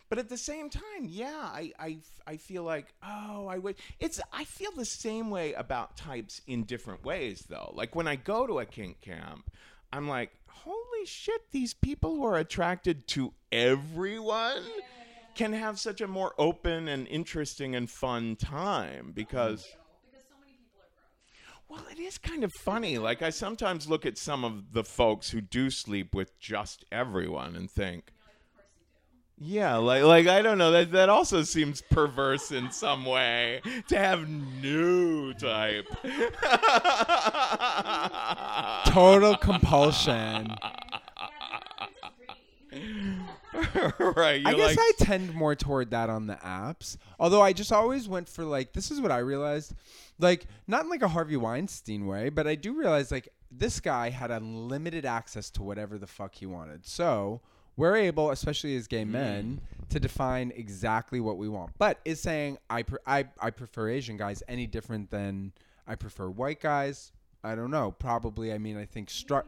[0.09, 4.21] But at the same time yeah i i, I feel like oh i would it's
[4.33, 7.73] i feel the same way about types in different ways though.
[7.75, 9.51] Like when i go to a kink camp
[9.93, 14.63] i'm like holy shit these people who are attracted to everyone
[15.35, 19.69] can have such a more open and interesting and fun time because
[21.69, 22.99] well, it is kind of funny.
[22.99, 27.55] Like I sometimes look at some of the folks who do sleep with just everyone
[27.55, 28.87] and think, You're like, of course you
[29.19, 29.28] do.
[29.41, 33.97] Yeah, like like I don't know that that also seems perverse in some way to
[33.97, 35.87] have new type.
[38.87, 40.49] Total compulsion.
[40.49, 42.37] Yeah, they're not really
[42.73, 44.15] greedy.
[44.17, 44.43] right.
[44.45, 46.97] I guess like, I tend more toward that on the apps.
[47.21, 49.75] Although I just always went for like this is what I realized.
[50.19, 54.11] Like not in like a Harvey Weinstein way, but I do realize like this guy
[54.11, 56.85] had unlimited access to whatever the fuck he wanted.
[56.85, 57.41] So
[57.79, 61.71] we're able, especially as gay men, to define exactly what we want.
[61.79, 65.53] But is saying I pre- I I prefer Asian guys any different than
[65.87, 67.13] I prefer white guys?
[67.43, 67.93] I don't know.
[67.93, 68.53] Probably.
[68.53, 69.47] I mean, I think stru-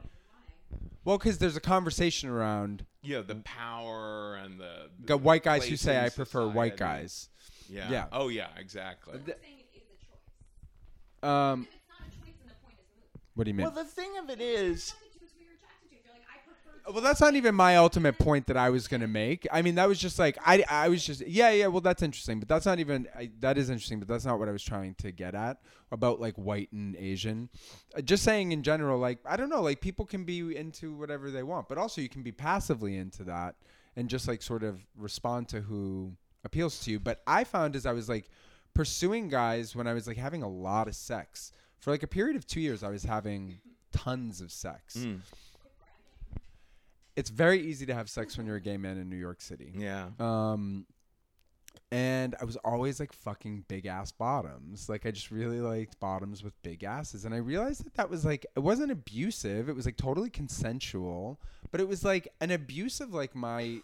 [1.05, 5.65] Well, because there's a conversation around yeah, the power and the, Gu- the white guys
[5.65, 7.01] who place say in I prefer white society.
[7.03, 7.29] guys.
[7.69, 7.91] Yeah.
[7.91, 8.05] Yeah.
[8.13, 9.15] Oh yeah, exactly.
[9.15, 9.37] I'm saying
[9.75, 11.31] it is a choice.
[11.31, 13.21] Um, If it's not a choice, then the point is moot.
[13.35, 13.65] what do you mean?
[13.65, 15.97] Well, the thing of it is, Attracted to is who you're attracted to.
[15.97, 16.80] If you're like, I prefer.
[16.93, 19.47] Well, that's not even my ultimate point that I was gonna make.
[19.53, 21.67] I mean, that was just like I, I was just yeah, yeah.
[21.67, 24.49] Well, that's interesting, but that's not even I, that is interesting, but that's not what
[24.49, 25.59] I was trying to get at
[25.93, 27.49] about like white and Asian.
[27.97, 31.31] Uh, just saying in general, like I don't know, like people can be into whatever
[31.31, 33.57] they want, but also you can be passively into that
[33.97, 36.13] and just like sort of respond to who
[36.45, 37.01] appeals to you.
[37.01, 38.31] But I found as I was like
[38.75, 42.37] pursuing guys when I was like having a lot of sex for like a period
[42.37, 43.59] of two years, I was having
[43.93, 44.97] tons of sex.
[44.97, 45.21] Mm,
[47.21, 49.75] It's very easy to have sex when you're a gay man in New York City.
[49.77, 50.09] yeah.
[50.19, 50.87] Um,
[51.93, 54.89] and I was always like fucking big ass bottoms.
[54.89, 58.25] Like I just really liked bottoms with big asses, and I realized that that was
[58.25, 59.69] like it wasn't abusive.
[59.69, 61.41] It was like totally consensual,
[61.71, 63.81] but it was like an abuse of like my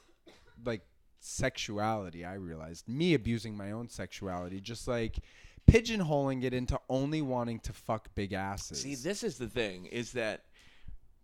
[0.64, 0.82] like
[1.20, 2.24] sexuality.
[2.24, 5.18] I realized me abusing my own sexuality, just like
[5.70, 8.80] pigeonholing it into only wanting to fuck big asses.
[8.82, 10.45] See, this is the thing: is that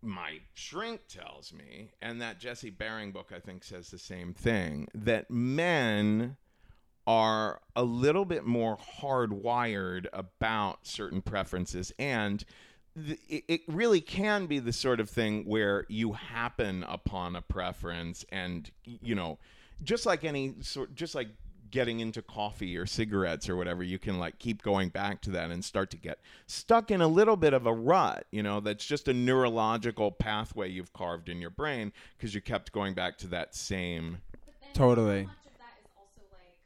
[0.03, 4.89] my shrink tells me, and that Jesse Bering book I think says the same thing,
[4.95, 6.37] that men
[7.07, 11.93] are a little bit more hardwired about certain preferences.
[11.99, 12.45] And
[12.95, 18.71] it really can be the sort of thing where you happen upon a preference and
[18.85, 19.39] you know
[19.83, 21.29] just like any sort just like
[21.73, 25.51] getting into coffee or cigarettes or whatever you can like keep going back to that
[25.51, 28.87] and start to get stuck in a little bit of a rut you know that's
[28.87, 33.27] just a neurological pathway you've carved in your brain because you kept going back to
[33.27, 34.19] that same
[34.73, 35.29] Totally.
[35.29, 36.57] How much of that is also like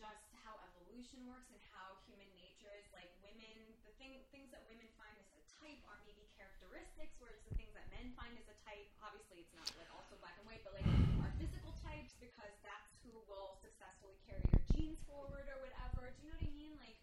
[0.00, 2.88] just how evolution works and how human nature is.
[2.96, 3.52] Like women,
[3.84, 7.76] the thing, things that women find as a type are maybe characteristics, whereas the things
[7.76, 10.72] that men find as a type, obviously it's not like also black and white, but
[10.72, 10.88] like
[11.20, 16.16] are physical types because that's who will successfully carry your genes forward or whatever.
[16.16, 16.72] Do you know what I mean?
[16.80, 16.96] Like,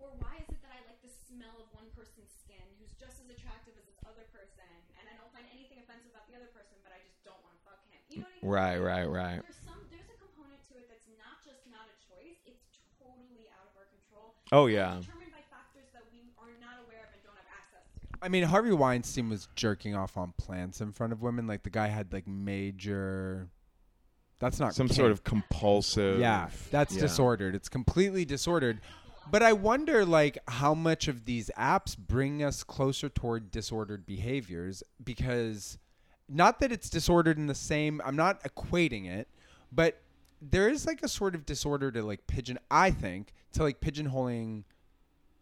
[0.00, 3.20] or why is it that I like the smell of one person's skin who's just
[3.20, 6.50] as attractive as this other person, and I don't find anything offensive about the other
[6.54, 7.98] person, but I just don't want to fuck him.
[8.10, 8.78] You know what I mean?
[8.78, 11.96] right right right There's some there's a component to it that's not just not a
[12.06, 12.64] choice, it's
[13.02, 14.34] totally out of our control.
[14.54, 17.84] oh yeah Determined by factors that we are not aware of and don't have access
[17.90, 18.06] to.
[18.22, 21.46] I mean, Harvey Weinstein was jerking off on plants in front of women.
[21.46, 23.48] Like the guy had like major.
[24.38, 24.96] That's not Some kink.
[24.96, 26.18] sort of compulsive.
[26.18, 27.02] Yeah, that's yeah.
[27.02, 27.54] disordered.
[27.54, 28.80] It's completely disordered.
[29.30, 34.82] But I wonder, like, how much of these apps bring us closer toward disordered behaviors
[35.04, 35.78] because
[36.30, 39.28] not that it's disordered in the same, I'm not equating it,
[39.72, 40.00] but
[40.40, 44.64] there is like a sort of disorder to like pigeon, I think, to like pigeonholing.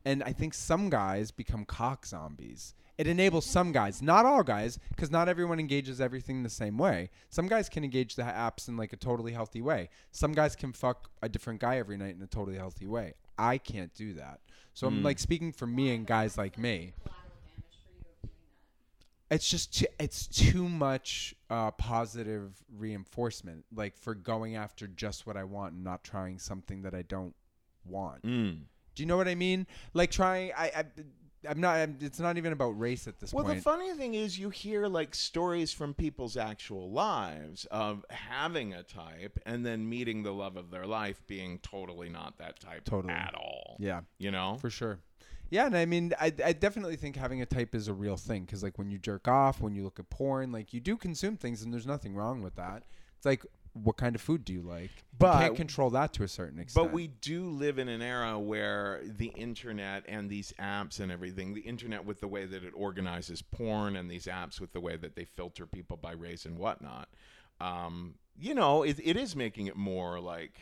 [0.04, 2.74] And I think some guys become cock zombies.
[2.96, 7.10] It enables some guys, not all guys, because not everyone engages everything the same way.
[7.30, 9.90] Some guys can engage the apps in like a totally healthy way.
[10.10, 13.14] Some guys can fuck a different guy every night in a totally healthy way.
[13.38, 14.40] I can't do that.
[14.74, 15.04] So I'm hmm.
[15.04, 16.92] like speaking for me and guys like me.
[17.04, 19.17] Collateral damage for you of doing that.
[19.30, 25.36] It's just too, it's too much uh, positive reinforcement, like for going after just what
[25.36, 27.34] I want and not trying something that I don't
[27.84, 28.22] want.
[28.22, 28.60] Mm.
[28.94, 29.66] Do you know what I mean?
[29.92, 30.84] Like trying, I, I
[31.48, 31.76] I'm not.
[31.76, 33.64] I'm, it's not even about race at this Well, point.
[33.64, 38.74] Well, the funny thing is, you hear like stories from people's actual lives of having
[38.74, 42.84] a type and then meeting the love of their life being totally not that type
[42.84, 43.12] Totally.
[43.14, 43.76] at all.
[43.78, 44.56] yeah, You know?
[44.60, 44.98] for sure.
[45.50, 48.44] Yeah, and I mean, I, I definitely think having a type is a real thing
[48.44, 51.36] because, like, when you jerk off, when you look at porn, like, you do consume
[51.36, 52.84] things, and there's nothing wrong with that.
[53.16, 54.90] It's like, what kind of food do you like?
[55.18, 56.86] But- you can't control that to a certain extent.
[56.86, 61.54] But we do live in an era where the internet and these apps and everything,
[61.54, 64.96] the internet with the way that it organizes porn and these apps with the way
[64.96, 67.08] that they filter people by race and whatnot,
[67.60, 70.60] um, you know, it, it is making it more like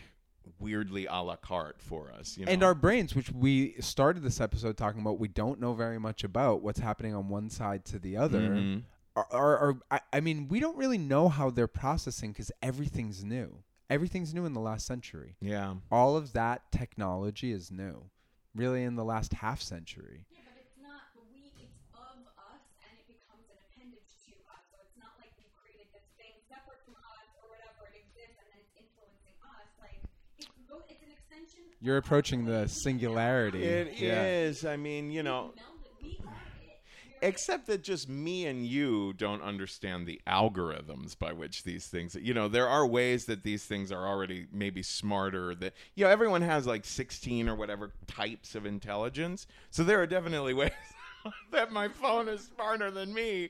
[0.59, 2.37] weirdly a la carte for us.
[2.37, 2.53] You know?
[2.53, 6.25] and our brains, which we started this episode talking about, we don't know very much
[6.25, 8.41] about what's happening on one side to the other.
[8.41, 8.83] Mhm.
[9.17, 13.25] Are, are, are I, I mean, we don't really know how they're processing because everything's
[13.25, 13.63] new.
[13.89, 15.37] Everything's new in the last century.
[15.41, 15.75] Yeah.
[15.91, 18.11] All of that technology is new,
[18.55, 20.27] really, in the last half century.
[20.29, 21.01] Yeah, but it's not.
[21.15, 24.63] But we, it's of us, and it becomes an appendage to us.
[24.75, 27.87] So it's not like we created this thing separate from us or whatever.
[27.95, 29.71] It exists, and then it's influencing us.
[29.79, 30.03] Like
[30.37, 30.85] it's both.
[30.91, 31.63] It's an extension.
[31.87, 33.63] You're approaching the singularity.
[33.63, 34.65] It is.
[34.65, 34.71] yeah.
[34.71, 36.03] I mean, you know, Melded.
[36.03, 36.79] We are it.
[37.23, 42.15] We're except that just me and you don't understand the algorithms by which these things
[42.21, 46.11] you know there are ways that these things are already maybe smarter that you know
[46.11, 50.73] everyone has like 16 or whatever types of intelligence so there are definitely ways
[51.53, 53.49] that my phone is smarter than me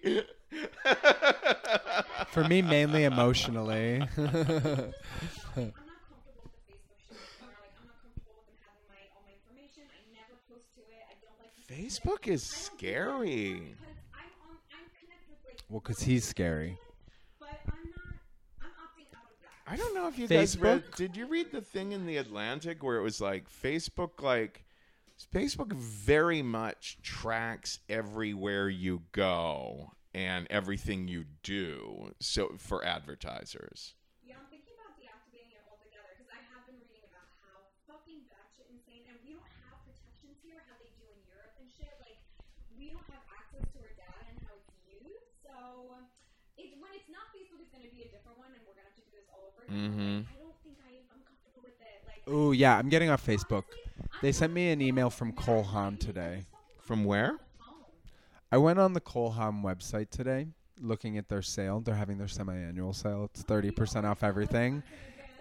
[2.28, 4.00] For me, mainly emotionally.
[4.16, 4.92] I'm not comfortable
[6.36, 7.16] with the Facebook shit.
[7.40, 9.88] Or like I'm not comfortable with them having my all my information.
[9.88, 11.00] I never post to it.
[11.08, 11.55] I don't like to see it.
[11.68, 14.56] Facebook is I don't do that scary Because I'm on.
[14.72, 15.60] I'm connected with like.
[15.68, 16.78] well, because he's scary.
[17.42, 17.48] I'm
[17.90, 18.14] not.
[18.62, 19.72] I'm opting out of that.
[19.72, 20.84] I don't know if you guys read.
[20.96, 24.64] Did you read the thing in the Atlantic where it was like Facebook, like
[25.34, 32.12] Facebook, very much tracks everywhere you go and everything you do.
[32.20, 33.94] So for advertisers.
[34.24, 38.24] Yeah, I'm thinking about deactivating it altogether because I have been reading about how fucking
[38.32, 41.92] batshit insane, and we don't have protections here, how they do in Europe and shit.
[42.00, 42.16] Like,
[42.80, 45.32] we don't have access to our data and how it's used.
[45.44, 45.96] So,
[46.60, 48.88] it, when it's not Facebook, it's going to be a different one, and we're going
[48.88, 49.55] to have to do this all over again.
[49.55, 49.55] Mhm.
[49.55, 50.18] Like, I don't think I, I'm comfortable with Mm-hmm.
[50.18, 50.26] it.
[52.06, 53.64] Like, Ooh, yeah, I'm getting off Facebook.
[54.22, 56.44] They sent me an email from Cole Haan today.
[56.80, 57.38] From where?
[58.52, 60.48] I went on the Cole Haan website today
[60.80, 61.80] looking at their sale.
[61.80, 63.24] They're having their semi-annual sale.
[63.24, 64.82] It's 30% off everything,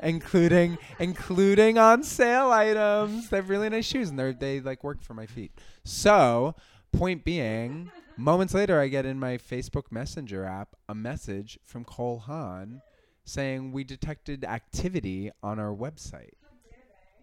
[0.01, 3.29] including including on sale items.
[3.29, 5.51] They have really nice shoes and they they like work for my feet.
[5.83, 6.55] So,
[6.91, 12.19] point being, moments later I get in my Facebook Messenger app a message from Cole
[12.19, 12.81] Haan
[13.25, 16.31] saying we detected activity on our website.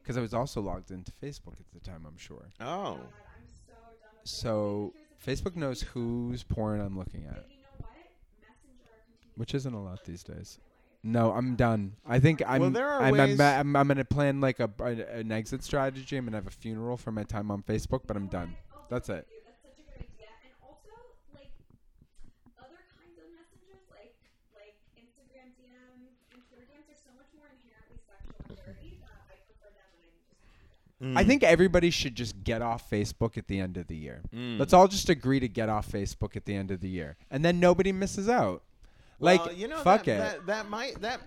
[0.05, 2.49] Cuz I was also logged into Facebook at the time, I'm sure.
[2.61, 2.99] Oh.
[2.99, 3.79] So done
[4.21, 4.95] with So,
[5.25, 7.37] Facebook knows whose porn I'm looking at.
[7.37, 7.47] it.
[7.49, 7.91] You know what?
[8.41, 9.37] Messenger continues.
[9.39, 10.59] which isn't a lot these days.
[11.05, 11.97] No, I'm done.
[12.07, 12.61] I think I'm.
[12.61, 14.71] Well, there are I'm, ways- I'm, I'm, I'm gonna plan like a
[15.13, 16.17] an exit strategy.
[16.17, 18.55] I'm gonna have a funeral for my time on Facebook, but I'm done.
[18.89, 19.27] That's it.
[19.29, 20.31] Dude, that's such a good idea.
[20.47, 20.95] And also,
[21.35, 21.51] like
[22.55, 24.15] other kinds of messengers, like
[24.55, 29.11] like Instagram DMs and Twitter DMs, are so much more inherently sexual and dirty that
[29.29, 29.91] I prefer them,
[31.01, 33.87] and I just I think everybody should just get off Facebook at the end of
[33.87, 34.23] the year.
[34.35, 34.59] Mm.
[34.59, 37.45] Let's all just agree to get off Facebook at the end of the year, and
[37.45, 38.63] then nobody misses out.
[39.21, 40.17] Like, Well, you know, fuck that, it.
[40.17, 41.21] That, that might that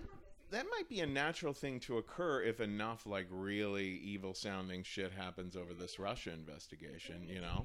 [0.50, 5.12] that might be a natural thing to occur if enough like really evil sounding shit
[5.12, 7.26] happens over this Russia investigation.
[7.28, 7.64] You know.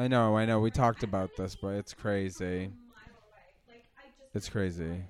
[0.00, 0.60] I know, I know.
[0.60, 2.44] We talked about this, but it's crazy.
[2.44, 2.70] a mile away.
[3.68, 4.34] Like I just.
[4.34, 4.84] It's crazy.
[4.84, 5.04] Isn't that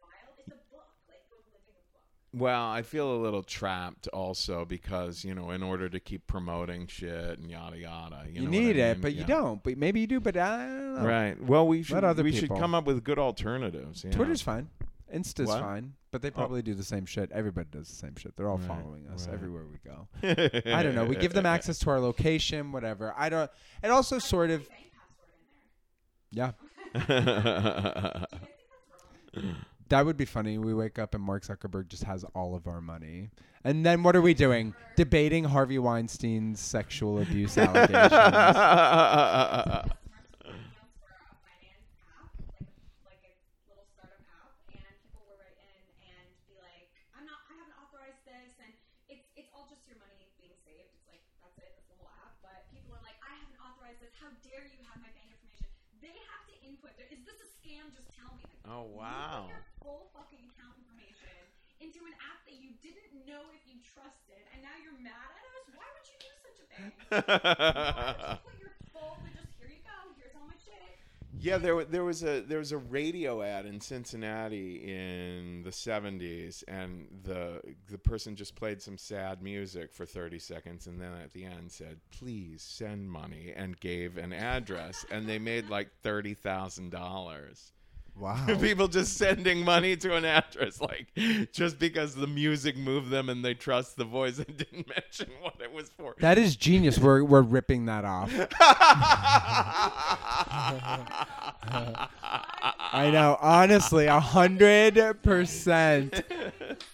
[0.00, 0.38] wild?
[0.38, 0.86] It's a book.
[1.06, 2.40] Like we're living a book.
[2.42, 6.86] Well, I feel a little trapped also because you know, in order to keep promoting
[6.86, 9.02] shit and yada yada, you, You, know I need it, mean?
[9.02, 9.62] but you don't.
[9.62, 10.18] But maybe you do.
[10.18, 11.06] But I don't know.
[11.06, 11.42] Right.
[11.42, 12.56] Well, we should other we people.
[12.56, 14.02] should come up with good alternatives.
[14.04, 14.12] yeah.
[14.12, 14.70] Twitter's fine.
[15.12, 15.60] Insta's What?
[15.60, 15.94] fine.
[16.12, 16.32] But they oh.
[16.32, 17.30] probably do the same shit.
[17.32, 18.36] Everybody does the same shit.
[18.36, 19.34] They're all Right, following us right.
[19.34, 20.08] everywhere we go.
[20.74, 21.04] I don't know.
[21.04, 23.14] We give them access to our location, whatever.
[23.16, 23.50] I don't.
[23.82, 24.68] It also sort of.
[24.68, 25.30] Bank password
[26.32, 26.52] in Yeah.
[27.06, 27.06] there.
[27.06, 28.40] Do you guys think
[29.32, 29.56] that's wrong?
[29.88, 30.56] That would be funny.
[30.58, 33.30] We wake up and Mark Zuckerberg just has all of our money.
[33.64, 34.72] And then what are we doing?
[34.96, 37.90] Debating Harvey Weinstein's sexual abuse allegations.
[37.90, 38.14] accounts
[40.96, 42.64] for a finance app, like a,
[43.04, 43.34] like a
[43.68, 46.86] little startup app, and people will write in and be like,
[47.18, 48.70] "I'm not, I haven't authorized this," and
[49.12, 50.88] it's it's all just your money being saved.
[50.96, 52.32] It's like that's it, that's the whole app.
[52.40, 54.14] But people are like, "I haven't authorized this.
[54.16, 55.66] How dare you have my bank information?"
[56.00, 56.96] They have to input.
[56.96, 57.92] their- Is this a scam?
[57.92, 58.46] Just tell me.
[58.48, 59.50] Like, Oh, you wow.
[59.50, 61.34] put your full fucking account information
[61.82, 65.44] into an app that you didn't know if you trusted, and now you're mad at
[65.58, 65.66] us.
[65.74, 66.90] Why would you do such a thing?
[67.10, 69.18] Why would you put your full?
[69.34, 70.14] Just here you go.
[70.14, 71.02] Here's all my shit.
[71.40, 76.62] Yeah, there there was a there was a radio ad in Cincinnati in the '70s,
[76.68, 81.32] and the the person just played some sad music for 30 seconds, and then at
[81.32, 86.34] the end said, "Please send money," and gave an address, and they made like thirty
[86.34, 87.72] thousand dollars.
[88.16, 88.46] Wow.
[88.60, 91.08] People just sending money to an address, like
[91.52, 95.54] just because the music moved them and they trust the voice and didn't mention what
[95.62, 96.14] it was for.
[96.20, 96.98] That is genius.
[96.98, 98.32] We're, we're ripping that off.
[102.92, 103.38] I know.
[103.40, 106.22] Honestly, a hundred percent.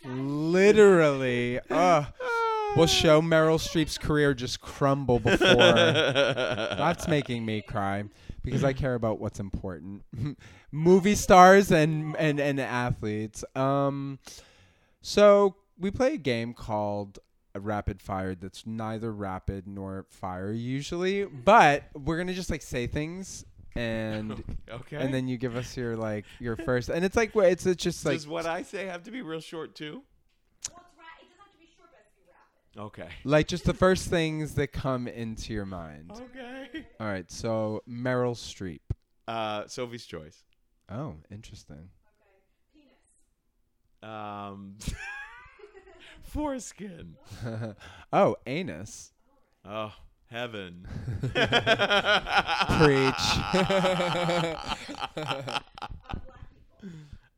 [0.04, 1.60] Literally.
[1.70, 2.06] Ugh.
[2.76, 5.56] We'll show Meryl Streep's career just crumble before.
[5.56, 8.04] That's making me cry
[8.46, 10.02] because I care about what's important.
[10.72, 13.44] Movie stars and, and, and athletes.
[13.54, 14.18] Um,
[15.02, 17.18] so we play a game called
[17.54, 23.44] rapid fire that's neither rapid nor fire usually, but we're gonna just like say things
[23.74, 24.96] and okay.
[24.96, 28.04] and then you give us your like your first and it's like it's it's just
[28.04, 30.02] like Does what I say have to be real short too?
[30.70, 32.65] Well, it's ra- it doesn't have to be short, but it's be rapid.
[32.78, 33.08] Okay.
[33.24, 36.12] like just the first things that come into your mind.
[36.12, 36.86] Okay.
[37.00, 38.80] All right, so Meryl Streep.
[39.26, 40.44] Uh, Sophie's Choice.
[40.90, 41.88] Oh, interesting.
[42.74, 42.82] Okay.
[44.02, 44.12] Penis.
[44.12, 44.76] Um,
[46.22, 47.16] foreskin.
[48.12, 49.12] oh, anus.
[49.64, 49.92] Oh,
[50.30, 50.86] heaven.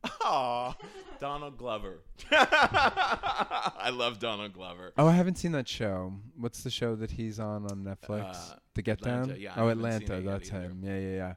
[0.03, 0.73] Aw,
[1.19, 1.99] Donald Glover.
[2.31, 4.93] I love Donald Glover.
[4.97, 6.13] Oh, I haven't seen that show.
[6.37, 8.51] What's the show that he's on on Netflix?
[8.51, 9.41] Uh, the Get Atlanta, Down.
[9.41, 10.21] yeah, oh, Atlanta.
[10.21, 10.61] That's either.
[10.61, 10.81] him.
[10.83, 11.33] Yeah, yeah, yeah.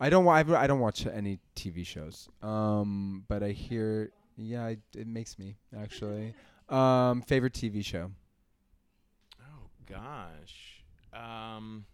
[0.00, 0.24] I don't.
[0.24, 2.28] wa- I I don't watch any TV shows.
[2.42, 4.12] Um, but I hear.
[4.36, 6.34] Yeah, I, it makes me actually.
[6.68, 8.12] Um, favorite TV show.
[9.40, 10.84] Oh gosh.
[11.12, 11.84] Um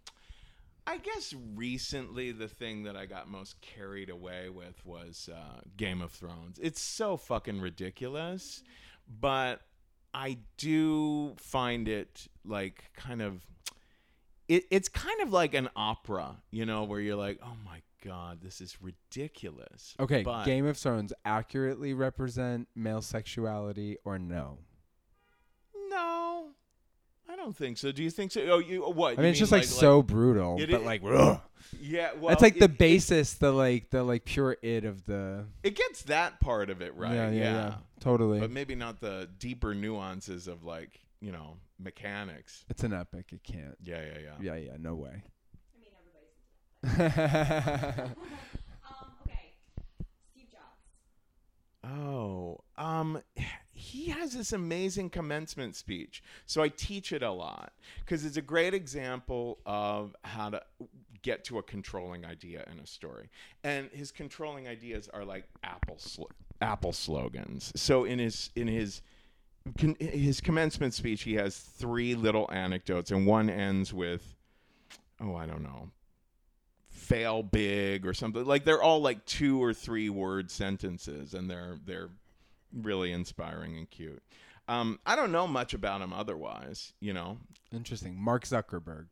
[0.87, 6.01] I guess recently the thing that I got most carried away with was uh, Game
[6.01, 6.59] of Thrones.
[6.61, 8.61] It's so fucking ridiculous,
[9.19, 9.61] but
[10.13, 13.45] I do find it like kind of
[14.47, 18.39] it, it's kind of like an opera, you know, where you're like, "Oh my god,
[18.41, 24.35] this is ridiculous." Okay, but Game of Thrones accurately represent male sexuality or no?
[24.35, 24.57] No.
[27.45, 27.91] I don't think so.
[27.91, 28.41] Do you think so?
[28.41, 29.09] Oh, you what?
[29.09, 31.39] I you mean, it's just mean like, so brutal, It but is- like, ugh.
[31.79, 35.05] Yeah, well, it's like the it- it- basis, the like, the like pure id of
[35.05, 35.45] the.
[35.61, 37.13] It gets that part of it right.
[37.13, 38.39] Yeah, yeah, yeah, totally.
[38.39, 42.65] But maybe not the deeper nuances of like, you know, mechanics.
[42.67, 43.27] it's an epic.
[43.31, 43.77] It can't.
[43.83, 44.53] Yeah, yeah, yeah.
[44.55, 45.21] Yeah, yeah, no way.
[45.75, 45.91] I mean,
[46.83, 48.05] everybody's into yeah, that.
[48.89, 49.53] um, okay.
[50.33, 50.81] Steve Jobs.
[51.85, 53.21] Oh, um
[53.73, 56.23] he has this amazing commencement speech.
[56.45, 57.73] So I teach it a lot
[58.05, 60.61] cuz it's a great example of how to
[61.21, 63.29] get to a controlling idea in a story.
[63.63, 66.31] And his controlling ideas are like Apple sl-
[66.61, 67.73] Apple slogans.
[67.75, 69.01] So in his in his
[69.99, 74.35] his commencement speech he has three little anecdotes and one ends with
[75.19, 75.91] oh, I don't know.
[76.95, 78.45] Fail big or something.
[78.45, 82.09] Like they're all like two or three word sentences and they're they're
[82.73, 84.23] really inspiring and cute.
[84.67, 87.37] Um, I don't know much about him otherwise, you know.
[87.71, 88.19] Interesting.
[88.19, 89.07] Mark Zuckerberg.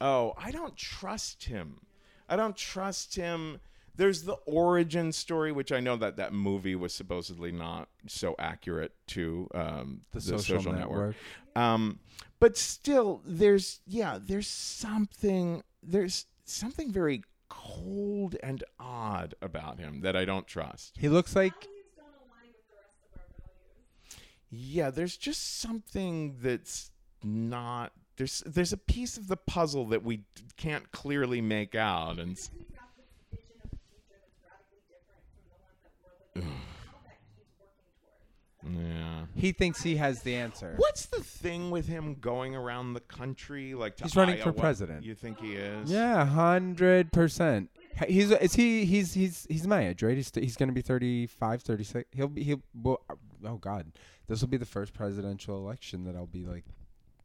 [0.00, 1.80] Oh, I don't trust him.
[2.28, 3.60] I don't trust him.
[3.94, 8.92] There's the origin story, which I know that that movie was supposedly not so accurate
[9.08, 11.14] to um, The, social, network.
[11.54, 11.98] Um,
[12.40, 20.16] but still, there's yeah, there's something there's something very cold and odd about him that
[20.16, 20.96] I don't trust.
[20.98, 24.74] He looks like Values don't align with the rest of our values.
[24.74, 26.90] Yeah, there's just something that's
[27.22, 30.22] not there's there's a piece of the puzzle that we
[30.56, 34.82] can't clearly make out and s- He's got this vision of a future that's radically
[34.88, 36.60] different from the one that we're living in.
[36.92, 38.28] How that he's working towards.
[38.64, 39.26] Yeah.
[39.34, 40.74] he thinks he has the answer.
[40.76, 45.04] What's the thing with him going around the country like to He's running for president.
[45.04, 45.90] You think he is?
[45.90, 47.70] Yeah, hundred percent.
[48.06, 50.16] He's is he he's he's he's my age, right?
[50.16, 52.08] He's he's gonna be 35, 36.
[52.12, 53.14] He'll be he'll well, uh,
[53.46, 53.92] oh god,
[54.28, 56.64] this will be the first presidential election that I'll be like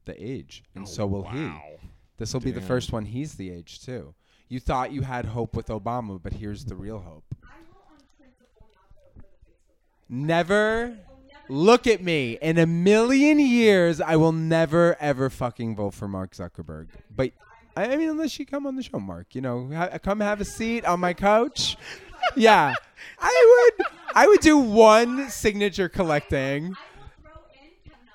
[0.06, 1.52] the age, and Oh, so will he.
[2.18, 3.06] This will be the first one.
[3.06, 4.16] He's the age too.
[4.50, 7.26] You thought you had hope with Obama, but here's the real hope.
[7.44, 9.76] I will on principle not vote for the Facebook guy.
[10.10, 11.07] Never I will never
[11.50, 12.38] look at me.
[12.42, 16.88] In a million years, I will never ever fucking vote for Mark Zuckerberg.
[17.16, 17.32] But
[17.76, 20.46] I mean, unless you come on the show, Mark, you know, ha- come have a
[20.46, 21.78] seat on my couch.
[22.36, 22.74] Yeah,
[23.20, 23.88] I would.
[24.16, 26.74] I would do one signature collecting.
[26.76, 28.08] I will throw in Kevin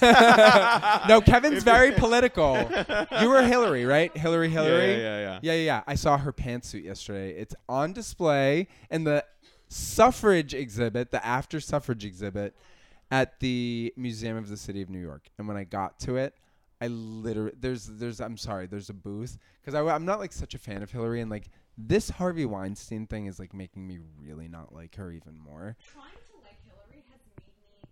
[0.00, 1.08] Allison's vote.
[1.08, 2.56] no, Kevin's very political.
[3.20, 4.16] You were Hillary, right?
[4.16, 4.92] Hillary, Hillary.
[4.92, 5.38] yeah, yeah, yeah.
[5.42, 5.82] yeah, yeah, yeah.
[5.86, 7.32] I saw her pantsuit yesterday.
[7.38, 9.24] It's on display in the
[9.68, 12.54] suffrage exhibit, the after suffrage exhibit,
[13.10, 15.28] at the Museum of the City of New York.
[15.38, 16.34] And when I got to it,
[16.80, 20.54] I literally there's there's I'm sorry there's a booth because I I'm not like such
[20.54, 21.48] a fan of Hillary and like
[21.78, 25.74] this Harvey Weinstein thing is like making me really not like her even more.
[25.92, 27.88] Trying to like Hillary has made me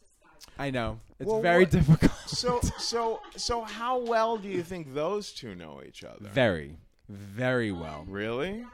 [0.00, 0.54] despise.
[0.58, 2.12] I know it's Well, very what- difficult.
[2.26, 6.28] So so so how well do you think those two know each other?
[6.28, 6.76] very,
[7.08, 8.04] very well.
[8.08, 8.64] Really?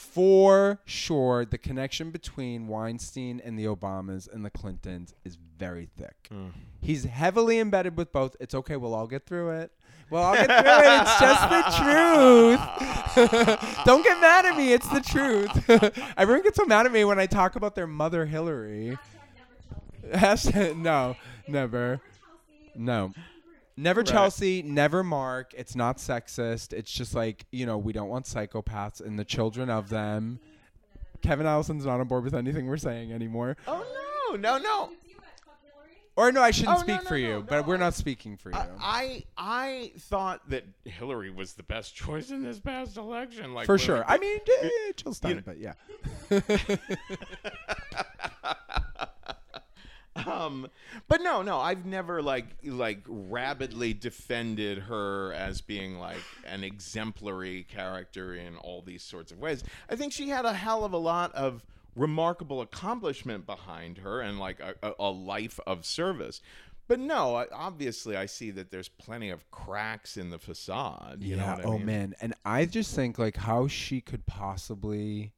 [0.00, 6.30] For sure, the connection between Weinstein and the Obamas and the Clintons is very thick.
[6.32, 6.52] Mm.
[6.80, 8.34] He's heavily embedded with both.
[8.40, 8.76] It's okay.
[8.76, 9.72] We'll all get through it.
[10.08, 11.02] Well, I'll get through it.
[11.02, 11.62] It's just the
[13.44, 13.84] truth.
[13.84, 14.72] Don't get mad at me.
[14.72, 16.00] It's the truth.
[16.16, 18.96] Everyone gets so mad at me when I talk about their mother, Hillary.
[20.12, 21.14] Hashtag- no,
[21.46, 22.00] never.
[22.74, 23.12] No.
[23.76, 24.10] Never Correct.
[24.10, 25.54] Chelsea, never Mark.
[25.56, 26.72] It's not sexist.
[26.72, 30.38] It's just like, you know, we don't want psychopaths and the children of them.
[31.22, 33.56] Kevin Allison's not on board with anything we're saying anymore.
[33.66, 33.84] Oh
[34.32, 34.90] no, no, no.
[35.06, 35.96] You at fuck Hillary?
[36.16, 37.94] Or no, I shouldn't Oh, speak no, for no, you, no, but we're I- not
[37.94, 38.56] speaking for you.
[38.56, 43.54] I, I I thought that Hillary was the best choice in this past election.
[43.54, 44.04] Like for sure.
[44.06, 44.38] I mean,
[44.96, 45.74] Jill eh, Stein, know- but yeah.
[50.26, 50.68] um,
[51.08, 57.64] but no, no, I've never like like rabidly defended her as being like an exemplary
[57.64, 59.62] character in all these sorts of ways.
[59.88, 64.38] I think she had a hell of a lot of remarkable accomplishment behind her and
[64.38, 66.40] like a, a, life of service.
[66.88, 71.18] But no, obviously, I see that there's plenty of cracks in the facade.
[71.20, 71.56] You know yeah.
[71.56, 71.86] what I oh mean?
[71.86, 75.32] man, and I just think like how she could possibly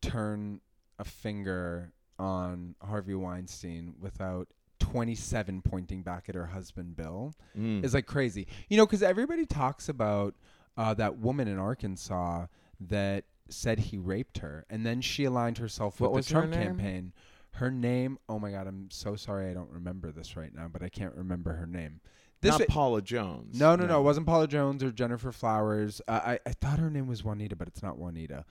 [0.00, 0.60] turn
[0.98, 4.48] a finger on Harvey Weinstein without
[4.80, 7.84] 27 pointing back at her husband Bill Mm.
[7.84, 8.46] is like crazy.
[8.68, 10.34] You know, because everybody talks about
[10.76, 12.46] uh, that woman in Arkansas
[12.80, 16.62] that said he raped her, and then she aligned herself What with the Trump name?
[16.62, 17.12] campaign.
[17.52, 20.82] Her name, oh my god, I'm so sorry I don't remember this right now, but
[20.82, 22.00] I can't remember her name.
[22.42, 23.58] This Not Paula Jones.
[23.58, 26.02] no, no, no, It wasn't Paula Jones or Gennifer Flowers.
[26.06, 28.44] Uh, I I thought her name was Juanita, but it's not Juanita.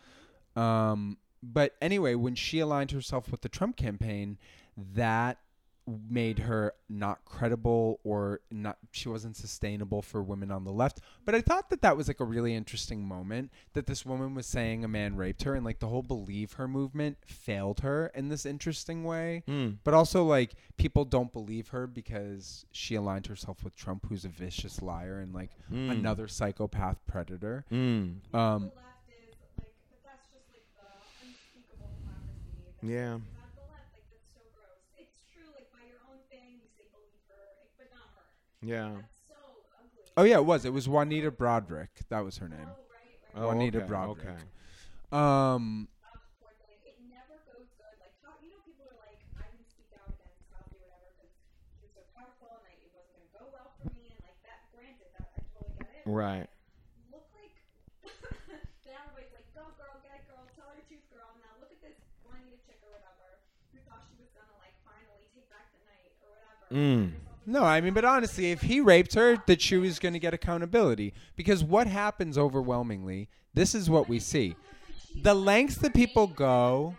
[0.56, 1.18] Um,
[1.54, 4.38] but anyway, when she aligned herself with the Trump campaign,
[4.78, 5.38] that
[6.10, 11.36] made her not credible or not she wasn't sustainable for women on the left but
[11.36, 14.84] i thought that that was like a really interesting moment that this woman was saying
[14.84, 18.48] a man raped her and like the whole believe her movement failed her in this
[18.48, 19.78] interesting way Mm.
[19.84, 24.30] but also like people don't believe her because she aligned herself with Trump, who's a
[24.30, 25.92] vicious liar and like Mm.
[25.92, 27.64] another psychopath predator.
[27.72, 28.34] Mm.
[28.34, 28.72] Um,
[32.90, 33.22] her.
[38.66, 38.90] Yeah.
[39.28, 39.36] So
[40.18, 40.66] oh yeah, it was.
[40.66, 41.90] It was Juanita Broaddrick.
[42.10, 42.60] That was her name.
[42.64, 43.44] Oh, right, right.
[43.44, 44.10] Oh, Juanita okay, Broaddrick.
[44.10, 44.36] okay.
[45.12, 46.20] Um, Ugh,
[66.72, 67.12] Mm.
[67.46, 70.34] No, I mean, but honestly, if he raped her, that she was going to get
[70.34, 71.14] accountability.
[71.36, 74.56] Because what happens overwhelmingly, this is what we see.
[75.22, 76.96] The lengths that people go.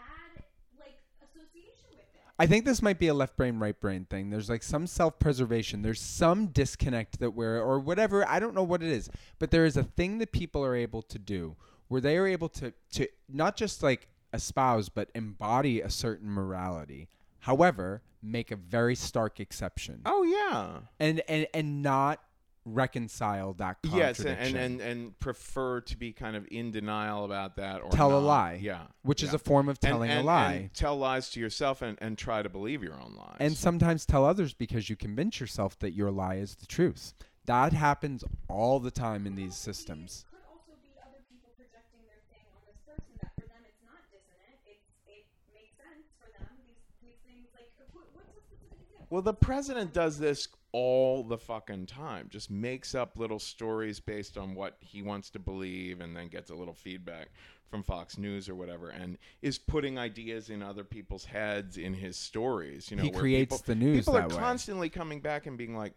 [2.39, 4.31] I think this might be a left brain, right brain thing.
[4.31, 5.83] There's like some self preservation.
[5.83, 8.29] There's some disconnect that we're, or whatever.
[8.29, 11.03] I don't know what it is, but there is a thing that people are able
[11.03, 11.57] to do
[11.89, 17.09] where they are able to, to not just like espouse, but embody a certain morality.
[17.47, 20.79] However, make a very stark exception Oh yeah.
[20.99, 22.21] and, and, and not
[22.65, 27.55] reconcile that Yes, and, and and and prefer to be kind of in denial about
[27.57, 28.59] that or Tell a lie.
[28.61, 30.53] Yeah, which is a form of And- telling and- a lie.
[30.55, 33.37] and tell lies to yourself and, and try to believe your own lies.
[33.39, 37.15] and sometimes tell others because you convince yourself that your lie is the truth.
[37.45, 40.25] That happens all the time in these systems.
[40.33, 43.79] Could also be other people projecting their thing on this person that for them it's
[43.87, 44.59] not dissonant.
[44.67, 45.23] It's it
[45.55, 46.51] makes sense for them.
[46.67, 48.96] These these things like what, what's a specific example?
[49.09, 52.29] Well, the president does this all the fucking time.
[52.29, 56.51] Just makes up little stories based on what he wants to believe and then gets
[56.51, 57.29] a little feedback
[57.71, 62.17] from Fox News or whatever and is putting ideas in other people's heads in his
[62.17, 64.37] stories, you know, He where creates people, the news People are way.
[64.37, 65.95] constantly coming back and being like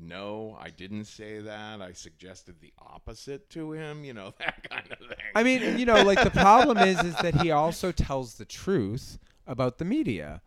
[0.00, 1.82] no, I didn't say that.
[1.82, 5.16] I suggested the opposite to him, you know, that kind of thing.
[5.34, 9.18] I mean, you know, like the problem is is that he also tells the truth
[9.46, 10.40] about the media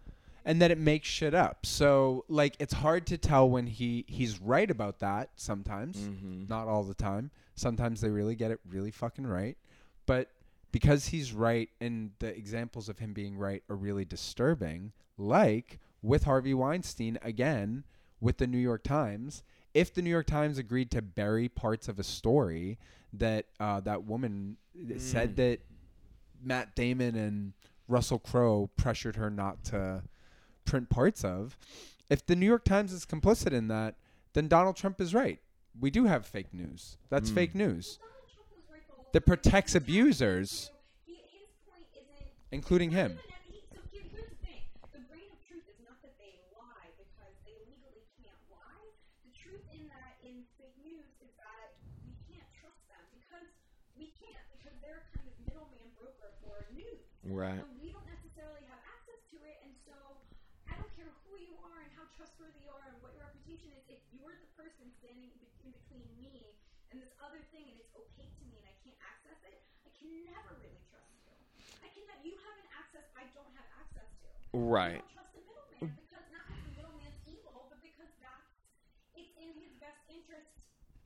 [0.46, 1.66] and that it makes shit up.
[1.66, 6.50] So, like it's hard to tell when he he's right about that sometimes, Mhm.
[6.50, 7.32] not all the time.
[7.56, 9.58] Sometimes they really get it really fucking right.
[10.06, 10.30] But
[10.72, 16.24] because he's right and the examples of him being right are really disturbing, like with
[16.24, 17.84] Harvey Weinstein again
[18.20, 19.44] with the New York Times,
[19.74, 22.80] if the New York Times agreed to bury parts of a story
[23.14, 24.58] that uh, that woman
[24.98, 25.60] said that
[26.44, 27.54] Matt Damon and
[27.88, 30.04] Russell Crowe pressured her not to
[30.72, 31.58] print parts of,
[32.10, 33.96] if the New York Times is complicit in that,
[34.32, 35.40] then Donald Trump is right.
[35.78, 36.98] We do have fake news.
[37.10, 37.36] That's Mm.
[37.36, 40.72] fake news Donald Trump was right the whole that protects abusers,
[41.06, 43.20] He, his point isn't including him.
[57.24, 57.60] Right.
[57.60, 57.81] so
[66.92, 69.90] and this other thing, and it's opaque to me, and I can't access it, I
[69.96, 71.32] can never really trust you.
[71.80, 72.04] I can.
[72.22, 74.28] You have an access I don't have access to.
[74.52, 75.00] Right.
[75.00, 78.52] don't trust the middleman because not because the middleman's evil, but because that's
[79.16, 80.52] it's in his best interest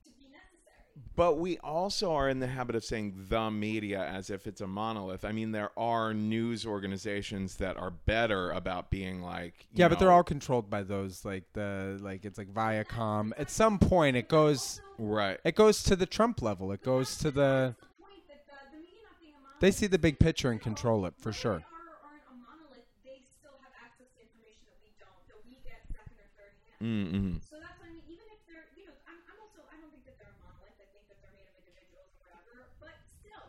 [0.02, 1.05] to be necessary.
[1.16, 4.66] But we also are in the habit of saying the media as if it's a
[4.66, 5.24] monolith.
[5.24, 10.12] I mean, there are news organizations that are better about being like, Yeah, but they're
[10.12, 13.32] all controlled by those like the like it's like Viacom.
[13.38, 15.40] At some point, it goes right.
[15.44, 16.70] it goes to the Trump level.
[16.72, 19.60] It goes to the The point that the, the media not being a monolith.
[19.60, 21.58] they see the big picture and control it for sure.
[21.58, 22.84] They are or aren't a monolith.
[23.04, 26.52] They still have access to information that we don't, that we get second or third
[26.60, 26.84] hand.
[26.84, 27.40] Mm-hmm.
[27.40, 28.04] So that's what I mean.
[28.12, 30.76] Even if they're, you know, I'm, I'm also, I don't think that they're a monolith.
[30.76, 32.68] I think that they're made of individuals or whatever.
[32.82, 33.48] But still,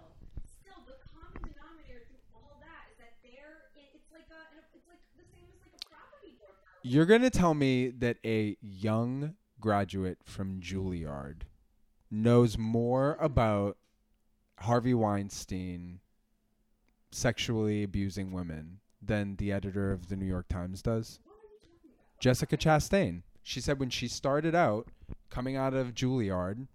[0.63, 4.41] still, the common denominator through all that is that they're, it, it's like a,
[4.73, 6.33] it's like the same as like a property
[6.89, 11.41] You're gonna tell me that a young graduate from Juilliard
[12.09, 13.75] knows more about
[14.59, 15.99] Harvey Weinstein
[17.11, 21.19] sexually abusing women than the editor of the New York Times does?
[22.21, 23.23] Jessica Chastain.
[23.43, 24.87] She said when she started out
[25.29, 26.67] coming out of Juilliard,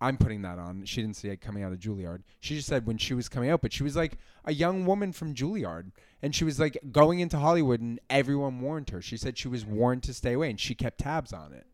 [0.00, 0.84] I'm putting that on.
[0.84, 2.22] She didn't say it coming out of Juilliard.
[2.40, 5.12] She just said when she was coming out, but she was like a young woman
[5.12, 5.92] from Juilliard.
[6.22, 9.02] And she was like going into Hollywood and everyone warned her.
[9.02, 11.66] She said she was warned to stay away and she kept tabs on it.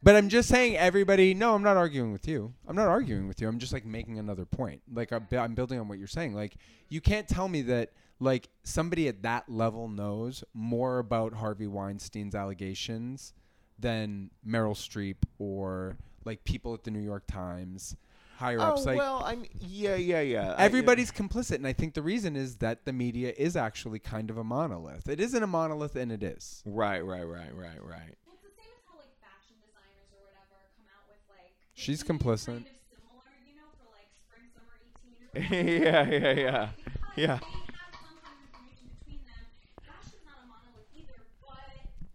[0.00, 1.34] But I'm just saying, everybody.
[1.34, 2.54] No, I'm not arguing with you.
[2.68, 3.48] I'm not arguing with you.
[3.48, 4.80] I'm just like making another point.
[4.92, 6.34] Like I'm, I'm building on what you're saying.
[6.34, 6.56] Like
[6.88, 7.90] you can't tell me that
[8.20, 13.32] like somebody at that level knows more about Harvey Weinstein's allegations
[13.78, 15.96] than Meryl Streep or
[16.28, 17.96] like people at the New York Times,
[18.36, 18.84] higher Oh ups.
[18.86, 20.54] Like well, I'm yeah, yeah, yeah.
[20.56, 24.30] I- everybody's complicit, and I think the reason is that the media is actually kind
[24.30, 25.08] of a monolith.
[25.08, 26.62] It isn't a monolith, and it is.
[26.66, 28.14] right, right, right, right, right.
[28.30, 31.54] It's the same as how like fashion designers or whatever come out with like.
[31.74, 32.46] She's complicit.
[32.46, 35.82] Kind of similar, you know, for like spring summer 18 or something.
[35.82, 36.68] yeah, yeah, yeah,
[37.10, 37.38] Because yeah.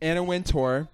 [0.02, 0.88] Anna have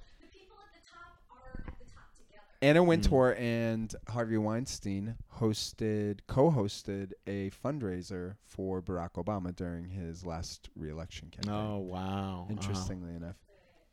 [2.61, 2.88] Anna mm.
[2.88, 11.31] Wintour and Harvey Weinstein hosted, co-hosted a fundraiser for Barack Obama during his last re-election
[11.31, 11.72] oh, campaign.
[11.72, 11.99] Oh wow.
[12.02, 12.52] Uh-huh.
[12.52, 13.38] Interestingly enough,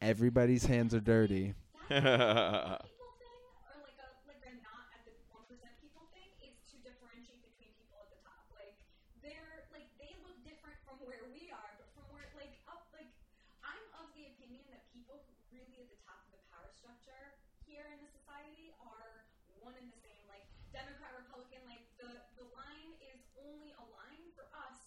[0.02, 1.54] everybody's hands are dirty.
[1.86, 6.58] people thing or like a like a not at the one percent people thing is
[6.74, 8.50] to differentiate between people at the top.
[8.50, 8.74] Like
[9.22, 13.06] they're like they look different from where we are, but from where like up like
[13.62, 17.38] I'm of the opinion that people who really at the top of the power structure
[17.66, 19.26] here in the society are
[19.58, 20.22] one and the same.
[20.30, 24.78] Like Democrat, Republican, like the the line is only a line for us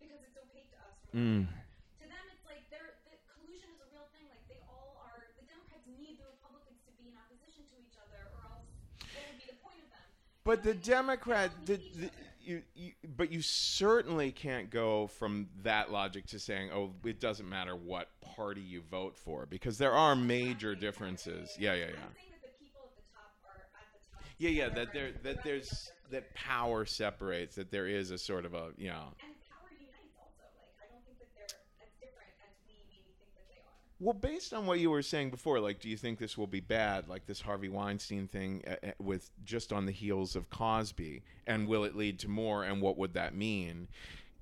[0.00, 1.42] because it's opaque to us from mm.
[1.44, 1.66] where we are.
[2.00, 4.24] To them, it's like they're the collusion is a real thing.
[4.30, 5.28] Like they all are.
[5.38, 8.66] The Democrats need the Republicans to be in opposition to each other, or else
[9.12, 10.06] what would be the point of them?
[10.46, 11.26] But the You know what I mean?
[11.26, 12.08] They Democrat, the, the,
[12.48, 17.46] you, you, but you certainly can't go from that logic to saying, "Oh, it doesn't
[17.48, 21.54] matter what party you vote for," because there are major differences.
[21.58, 24.24] Yeah, yeah, yeah, I'm saying that the people at the top are at the top.
[24.38, 24.68] yeah, yeah.
[24.70, 27.56] That there, that there's that power separates.
[27.56, 29.12] That there is a sort of a, you know.
[29.20, 30.48] And power unites also.
[30.56, 31.52] Like I don't think that they're
[31.84, 33.76] as different as we maybe think that they are.
[34.00, 36.60] Well, based on what you were saying before, like, do you think this will be
[36.60, 41.66] bad, like this Harvey Weinstein thing, uh, with just on the heels of Cosby, and
[41.66, 42.62] will it lead to more?
[42.62, 43.88] And what would that mean?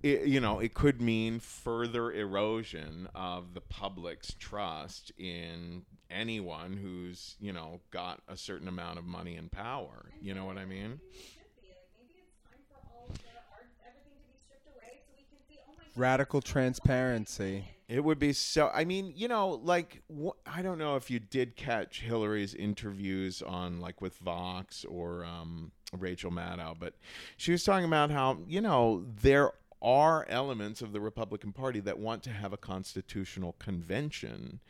[0.02, 7.36] It, you know, it could mean further erosion of the public's trust in anyone who's,
[7.40, 10.10] you know, got a certain amount of money and power.
[10.20, 11.00] You know what I mean?
[11.00, 11.68] Maybe it should be.
[11.72, 13.24] Like maybe it's time for all of the
[13.56, 15.58] art, everything to be stripped away so we can see.
[15.64, 15.82] Oh my God.
[15.96, 17.64] Radical transparency.
[17.88, 18.70] It would be so.
[18.74, 23.42] I mean, you know, like wh- I don't know if you did catch Hillary's interviews
[23.42, 26.94] on like with Vox or um, Rachel Maddow, but
[27.36, 31.98] she was talking about how you know there are elements of the Republican Party that
[31.98, 34.60] want to have a constitutional convention.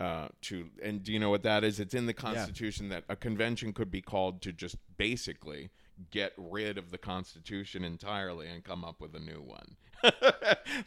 [0.00, 1.78] Uh, to and do you know what that is?
[1.78, 5.70] It's in the Constitution that a convention could be called to just basically
[6.10, 9.76] get rid of the Constitution entirely and come up with a new one.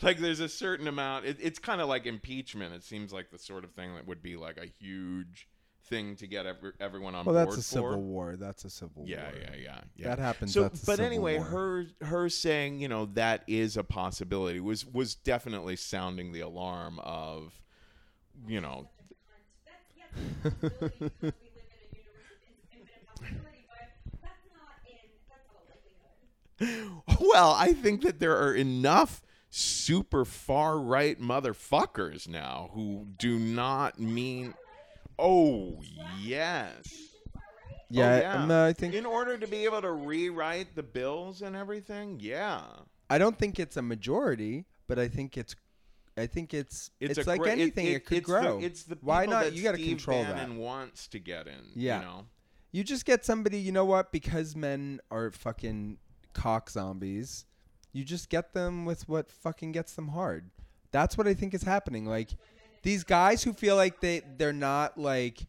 [0.02, 1.26] like there's a certain amount.
[1.26, 2.74] It, it's kind of like impeachment.
[2.74, 5.48] It seems like the sort of thing that would be like a huge
[5.86, 7.92] thing to get every, everyone on Well, board that's a for.
[7.92, 8.36] civil war.
[8.36, 9.34] That's a civil Yeah, war.
[9.42, 10.08] yeah, yeah, yeah.
[10.10, 11.46] That happens, So, that's but anyway, war.
[11.46, 17.00] her her saying, you know, that is a possibility was was definitely sounding the alarm
[17.00, 17.54] of,
[18.48, 18.90] you know,
[19.66, 23.64] That's yes, it's a possibility because we live in a universe of in- infinite possibility,
[23.72, 23.88] but
[24.22, 26.20] that's not in that's not a likelihood.
[27.20, 34.00] Well, I think that there are enough super far right motherfuckers now who do not
[34.00, 34.54] mean.
[35.18, 35.82] Oh
[36.22, 37.08] yes.
[37.90, 38.44] Yeah, oh, yeah.
[38.44, 42.62] um, I think in order to be able to rewrite the bills and everything, yeah,
[43.10, 45.56] I don't think it's a majority, but I think it's
[46.18, 47.88] I think it's it's, a like anything.
[47.88, 48.60] It, could it's grow.
[48.60, 49.46] The, it's the Why not?
[49.46, 50.60] that You got to control Bannon that.
[50.60, 51.54] wants to get in.
[51.76, 52.00] Yeah.
[52.00, 52.26] you know.
[52.72, 53.60] You just get somebody.
[53.60, 54.12] You know what?
[54.12, 55.98] Because men are fucking
[56.38, 57.46] cock zombies.
[57.92, 60.52] You just get them with what fucking gets them hard.
[60.92, 62.06] That's what I think is happening.
[62.06, 62.30] Like
[62.84, 65.46] these guys who feel like they they're not like.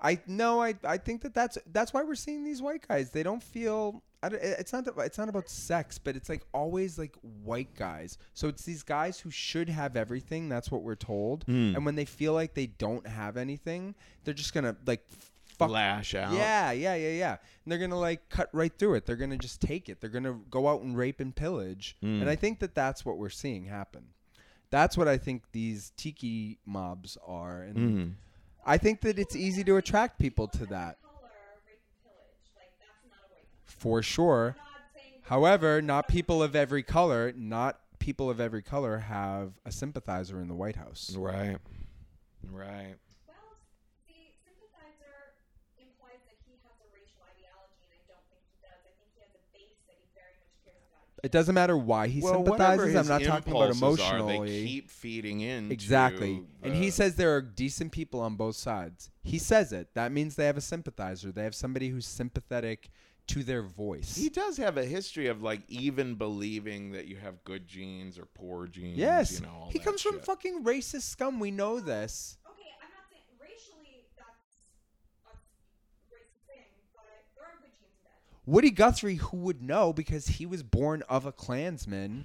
[0.00, 3.10] I no, I I think that that's that's why we're seeing these white guys.
[3.10, 4.02] They don't feel.
[4.22, 7.74] I don't, it's not that, it's not about sex, but it's like always like white
[7.74, 8.18] guys.
[8.34, 10.48] So it's these guys who should have everything.
[10.48, 11.44] That's what we're told.
[11.44, 11.74] Hmm.
[11.76, 13.94] And when they feel like they don't have anything,
[14.24, 15.06] they're just gonna like
[15.58, 16.32] fuck Lash out.
[16.32, 17.30] yeah, yeah, yeah, yeah.
[17.64, 19.06] And they're gonna like cut right through it.
[19.06, 20.00] They're gonna just take it.
[20.00, 21.96] They're gonna go out and rape and pillage.
[22.02, 22.28] And hmm.
[22.28, 24.08] I think that that's what we're seeing happen.
[24.70, 28.08] That's what I think these tiki mobs are, and hmm.
[28.64, 31.30] I think that it's easy to attract people to that Color,
[31.64, 33.64] rape and pillage, like that's not a white thing.
[33.64, 34.56] for sure.
[34.58, 39.52] I'm not saying However, not people of every color, not people of every color have
[39.64, 41.14] a sympathizer in the White House.
[41.16, 41.58] Right.
[42.46, 42.94] Right.
[43.26, 43.58] Well,
[44.06, 45.34] see, sympathizer
[45.78, 48.78] implies that he has a racial ideology, and I don't think he does.
[48.86, 51.06] I think he has a base that he very much cares about.
[51.26, 52.94] It doesn't matter why he well, sympathizes.
[52.94, 54.38] I'm not talking about emotionally.
[54.38, 55.72] Are, they keep feeding in.
[55.72, 56.36] Exactly.
[56.36, 59.10] to And he says there are decent people on both sides.
[59.24, 59.88] He says it.
[59.94, 61.32] That means they have a sympathizer.
[61.32, 62.90] They have somebody who's sympathetic
[63.26, 64.14] to their voice.
[64.14, 68.26] He does have a history of like even believing that you have good genes or
[68.26, 68.96] poor genes.
[68.96, 69.40] yes.
[69.40, 71.40] You know, all he comes from fucking racist scum.
[71.40, 72.38] We know this.
[72.46, 74.62] Okay, I'm not saying racially that's
[75.26, 75.34] a
[76.14, 77.02] racist thing, but
[77.34, 78.35] there are good genes and bad genes.
[78.46, 82.24] Woody Guthrie, who would know because he was born of a Klansman,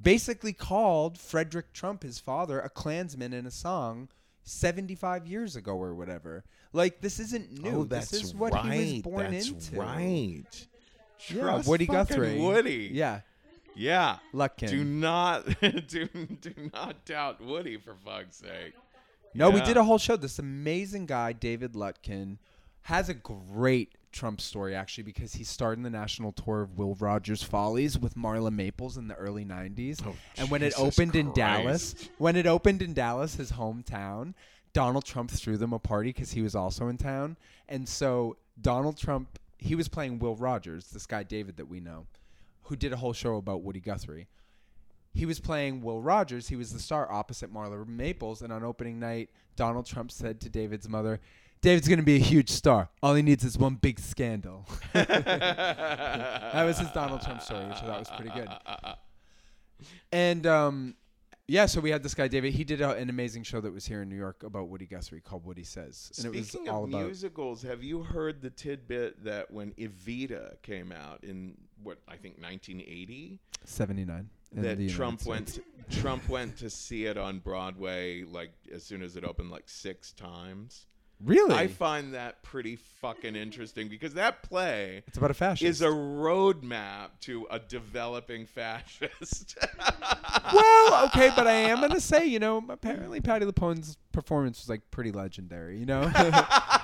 [0.00, 4.08] basically called Frederick Trump, his father, a Klansman in a song
[4.44, 6.44] 75 years ago or whatever.
[6.74, 7.80] Like, this isn't new.
[7.80, 8.72] Oh, that's this is what right.
[8.72, 9.76] he was born that's into.
[9.76, 10.66] right.
[11.28, 12.38] Yeah, Woody Guthrie.
[12.38, 12.90] Woody.
[12.92, 13.20] Yeah.
[13.74, 14.18] Yeah.
[14.34, 14.68] Lutken.
[14.68, 18.74] Do not do, do not doubt Woody for fuck's sake.
[19.34, 20.16] No, we did a whole show.
[20.16, 22.36] This amazing guy, David Lutken,
[22.82, 26.94] has a great Trump story actually because he starred in the national tour of Will
[26.94, 30.02] Rogers Follies with Marla Maples in the early 90s.
[30.06, 34.34] Oh, and when it opened in Dallas, when it opened in Dallas, his hometown,
[34.72, 37.36] Donald Trump threw them a party because he was also in town,
[37.68, 42.06] and so Donald Trump he was playing Will Rogers, this guy David that we know,
[42.64, 44.26] who did a whole show about Woody Guthrie.
[45.14, 46.48] He was playing Will Rogers.
[46.48, 50.48] He was the star opposite Marla Maples, and on opening night, Donald Trump said to
[50.48, 51.20] David's mother.
[51.62, 52.90] David's gonna be a huge star.
[53.02, 54.68] All he needs is one big scandal.
[54.92, 58.48] that was his Donald Trump story, which I thought was pretty good.
[60.10, 60.96] And um,
[61.46, 62.52] yeah, so we had this guy David.
[62.52, 65.20] He did a, an amazing show that was here in New York about Woody Guthrie
[65.20, 68.50] called Woody Sez, and Speaking it was all of about musicals, have you heard the
[68.50, 74.30] tidbit that when Evita came out in what I think 1980, seventy nine.
[74.52, 75.60] that Trump went
[75.90, 80.12] Trump went to see it on Broadway like as soon as it opened like six
[80.12, 80.86] times.
[81.24, 85.62] Really, I find that pretty fucking interesting because that play it's about a fascist.
[85.68, 89.56] is a roadmap to a developing fascist.
[90.52, 94.90] well, okay, but I am gonna say, you know, apparently Patti LuPone's performance was like
[94.90, 96.10] pretty legendary, you know.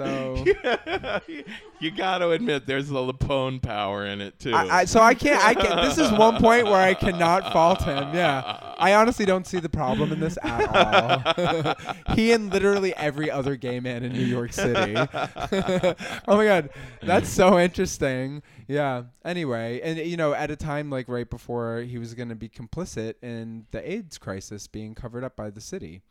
[0.00, 1.20] so
[1.80, 4.54] you got to admit there's a LuPone power in it too.
[4.54, 7.82] I, I so I can't I can this is one point where I cannot fault
[7.82, 8.14] him.
[8.14, 8.74] Yeah.
[8.78, 12.14] I honestly don't see the problem in this at all.
[12.14, 14.96] he and literally every other gay man in New York City.
[14.96, 16.70] oh my god.
[17.02, 18.42] That's so interesting.
[18.68, 19.04] Yeah.
[19.24, 22.48] Anyway, and you know, at a time like right before he was going to be
[22.48, 26.02] complicit in the AIDS crisis being covered up by the city.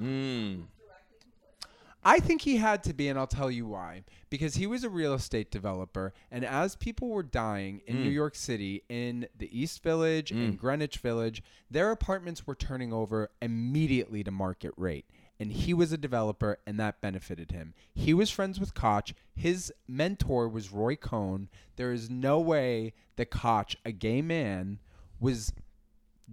[0.00, 0.64] Mm.
[2.06, 4.04] I think he had to be, and I'll tell you why.
[4.30, 8.14] Because he was a real estate developer, and as people were dying in New mm.
[8.14, 10.56] York City, in the East Village and mm.
[10.56, 15.06] Greenwich Village, their apartments were turning over immediately to market rate.
[15.40, 17.74] And he was a developer, and that benefited him.
[17.92, 19.12] He was friends with Koch.
[19.34, 21.48] His mentor was Roy Cohn.
[21.74, 24.78] There is no way that Koch, a gay man,
[25.18, 25.52] was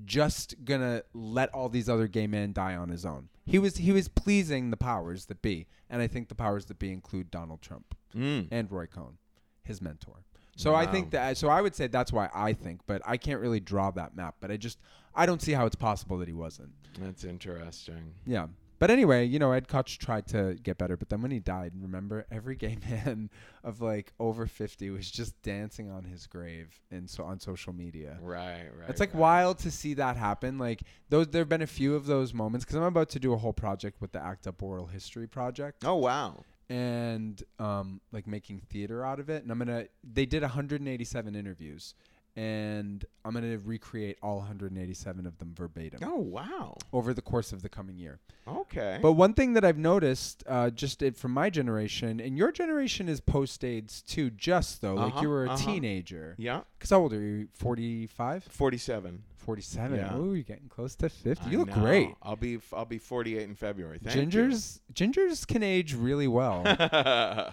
[0.06, 3.30] just gonna let all these other gay men die on his own.
[3.46, 6.80] He was he was pleasing the powers that be, and I think the powers that
[6.80, 8.48] be include Donald Trump Mm.
[8.52, 9.18] and Roy Cohn,
[9.64, 10.24] his mentor.
[10.56, 13.40] So I think that so I would say that's why I think, but I can't
[13.42, 14.36] really draw that map.
[14.40, 14.80] But I just
[15.16, 16.70] I don't see how it's possible that he wasn't.
[17.00, 18.14] That's interesting.
[18.26, 18.48] Yeah.
[18.80, 21.72] But anyway, you know, Ed Koch tried to get better, but then when he died,
[21.80, 23.30] remember every gay man
[23.64, 28.18] of like over fifty was just dancing on his grave and so on social media.
[28.22, 28.90] Right, right.
[28.90, 29.20] It's like right.
[29.22, 30.58] wild to see that happen.
[30.58, 33.32] Like those, there have been a few of those moments because I'm about to do
[33.34, 36.44] a whole project with the Act Up Oral History Project, Oh wow.
[36.70, 39.44] and um, like making theater out of it.
[39.44, 39.86] And I'm gonna.
[40.04, 41.96] They did 187 interviews,
[42.36, 46.78] and I'm gonna recreate all 187 of them verbatim Oh wow.
[46.92, 48.20] over the course of the coming year.
[48.48, 49.00] Okay.
[49.02, 53.08] But one thing that I've noticed, uh, just it, from my generation, and your generation
[53.08, 55.58] is post AIDS too, just though, like Uh-huh, you were a uh-huh.
[55.66, 56.36] teenager.
[56.38, 57.48] yeah, Because how old are you?
[57.54, 58.44] 45?
[58.46, 59.24] forty-seven.
[59.38, 59.98] 47.
[59.98, 60.10] Yeah.
[60.14, 61.46] Oh, you're getting close to 50.
[61.46, 61.82] I You look know.
[61.82, 62.10] great.
[62.24, 64.00] I'll be f- I'll be forty-eight in February.
[64.02, 64.42] Thank you.
[64.42, 66.64] Gingers gingers can age really well.
[66.64, 67.52] Got that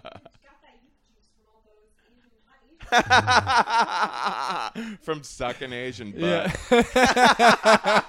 [0.82, 2.78] youth juice from all those Asian hot Asian
[5.03, 6.53] From sucking Asian Yeah.
[6.71, 8.05] butt.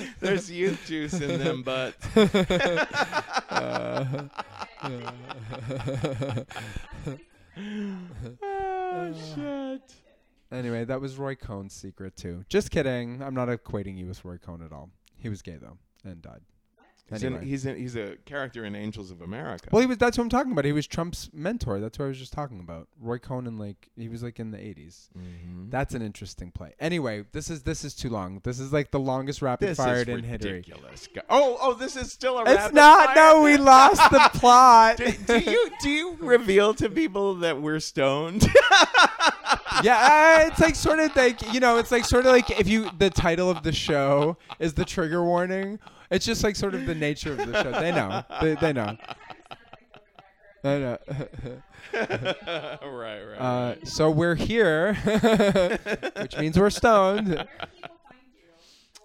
[0.20, 2.06] There's youth juice in them butts.
[3.50, 4.04] Uh,
[8.42, 9.94] oh shit.
[10.52, 12.44] anyway, that was Roy Cohn's secret too.
[12.48, 13.22] Just kidding.
[13.22, 14.90] I'm not equating you with Roy Cohn at all.
[15.16, 16.40] He was gay though and died.
[17.10, 19.68] He's, in, he's, in, he's a character in Angels of America.
[19.72, 19.98] Well, he was.
[19.98, 20.64] That's what I'm talking about.
[20.64, 21.80] He was Trump's mentor.
[21.80, 22.88] That's what I was just talking about.
[23.00, 25.08] Roy Cohn and like he was like in the 80s.
[25.18, 25.70] Mhm.
[25.70, 26.74] That's an interesting play.
[26.78, 28.40] Anyway, this is this is too long.
[28.44, 30.52] This is like the longest rapid this fire in history.
[30.52, 31.08] ridiculous.
[31.28, 33.14] Oh, oh, this is still a It's not.
[33.14, 33.16] fire?
[33.16, 34.96] No, we lost the plot.
[34.98, 38.46] do, do you do you reveal to people that we're stoned?
[39.82, 42.90] yeah, it's like sort of like you know, it's like sort of like if you
[42.98, 45.78] the title of the show is the trigger warning.
[46.10, 47.72] It's just like sort of the nature of the show.
[47.72, 48.24] They know.
[48.40, 48.96] They, they know.
[50.62, 50.98] I know.
[51.94, 53.38] right, right.
[53.38, 54.94] Uh, so we're here,
[56.20, 57.28] which means we're stoned.
[57.28, 58.42] Where can people find you?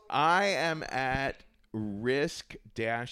[0.09, 1.43] I am at
[1.75, 3.03] risk-show.com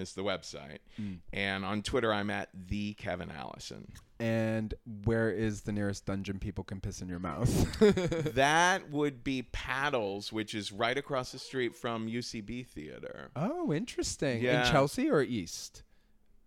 [0.00, 0.78] is the website.
[0.96, 1.14] Hmm.
[1.32, 3.92] And on Twitter I'm at the Kevin Allison.
[4.22, 4.72] And
[5.02, 7.50] where is the nearest dungeon people can piss in your mouth?
[8.34, 13.32] that would be Paddles, which is right across the street from UCB Theater.
[13.34, 14.40] oh, interesting.
[14.40, 14.64] Yeah.
[14.64, 15.82] In Chelsea or East?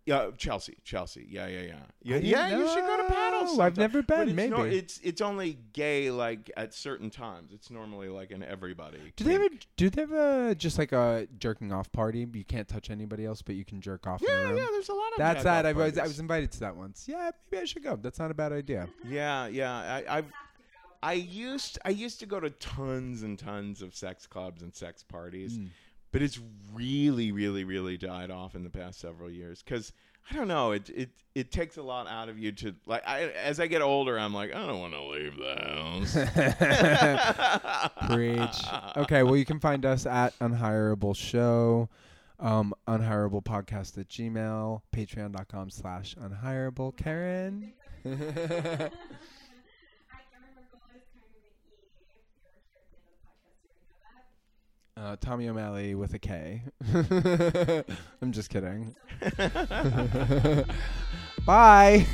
[0.06, 1.26] Yeah, Chelsea, Chelsea.
[1.28, 1.74] Yeah, yeah, yeah.
[2.02, 3.56] Yeah, yeah you should go to Paddles.
[3.58, 3.64] know.
[3.64, 4.76] I've never But been, it's no- maybe.
[4.78, 7.50] it's it's only gay like at certain times.
[7.52, 9.12] It's normally like an everybody.
[9.16, 12.24] Do they have a, do they have a just like a jerking off party?
[12.32, 14.66] You can't touch anybody else, but you can jerk off Yeah, yeah.
[14.70, 15.18] There's a lot of.
[15.18, 15.66] That's that.
[15.66, 17.06] I was I was invited to that once.
[17.08, 17.96] Yeah, maybe I should go.
[17.96, 18.88] That's not a bad idea.
[19.04, 19.72] Yeah, yeah.
[19.74, 20.32] I, I've
[21.02, 25.02] I used I used to go to tons and tons of sex clubs and sex
[25.02, 25.68] parties, Mm.
[26.16, 26.40] But it's
[26.72, 29.92] really, really, really died off in the past several years because
[30.30, 30.72] I don't know.
[30.72, 33.06] It it it takes a lot out of you to like.
[33.06, 35.56] I, as I get older, I'm like, I don't want to leave the
[38.00, 38.08] house.
[38.08, 38.64] Preach.
[38.96, 41.90] Okay, well, you can find us at Unhireable Show,
[42.40, 46.96] um, Unhireable Podcast at Gmail, patreon.com slash unhireable.
[46.96, 47.74] Karen?
[48.06, 48.22] I can't
[50.32, 51.52] remember Gomez kind of an E.
[51.52, 54.24] If you're here at the end of the podcast, you already know that.
[54.98, 56.62] Uh, Tommy O'Malley with a K.
[58.22, 58.96] I'm just kidding.
[61.46, 62.06] Bye.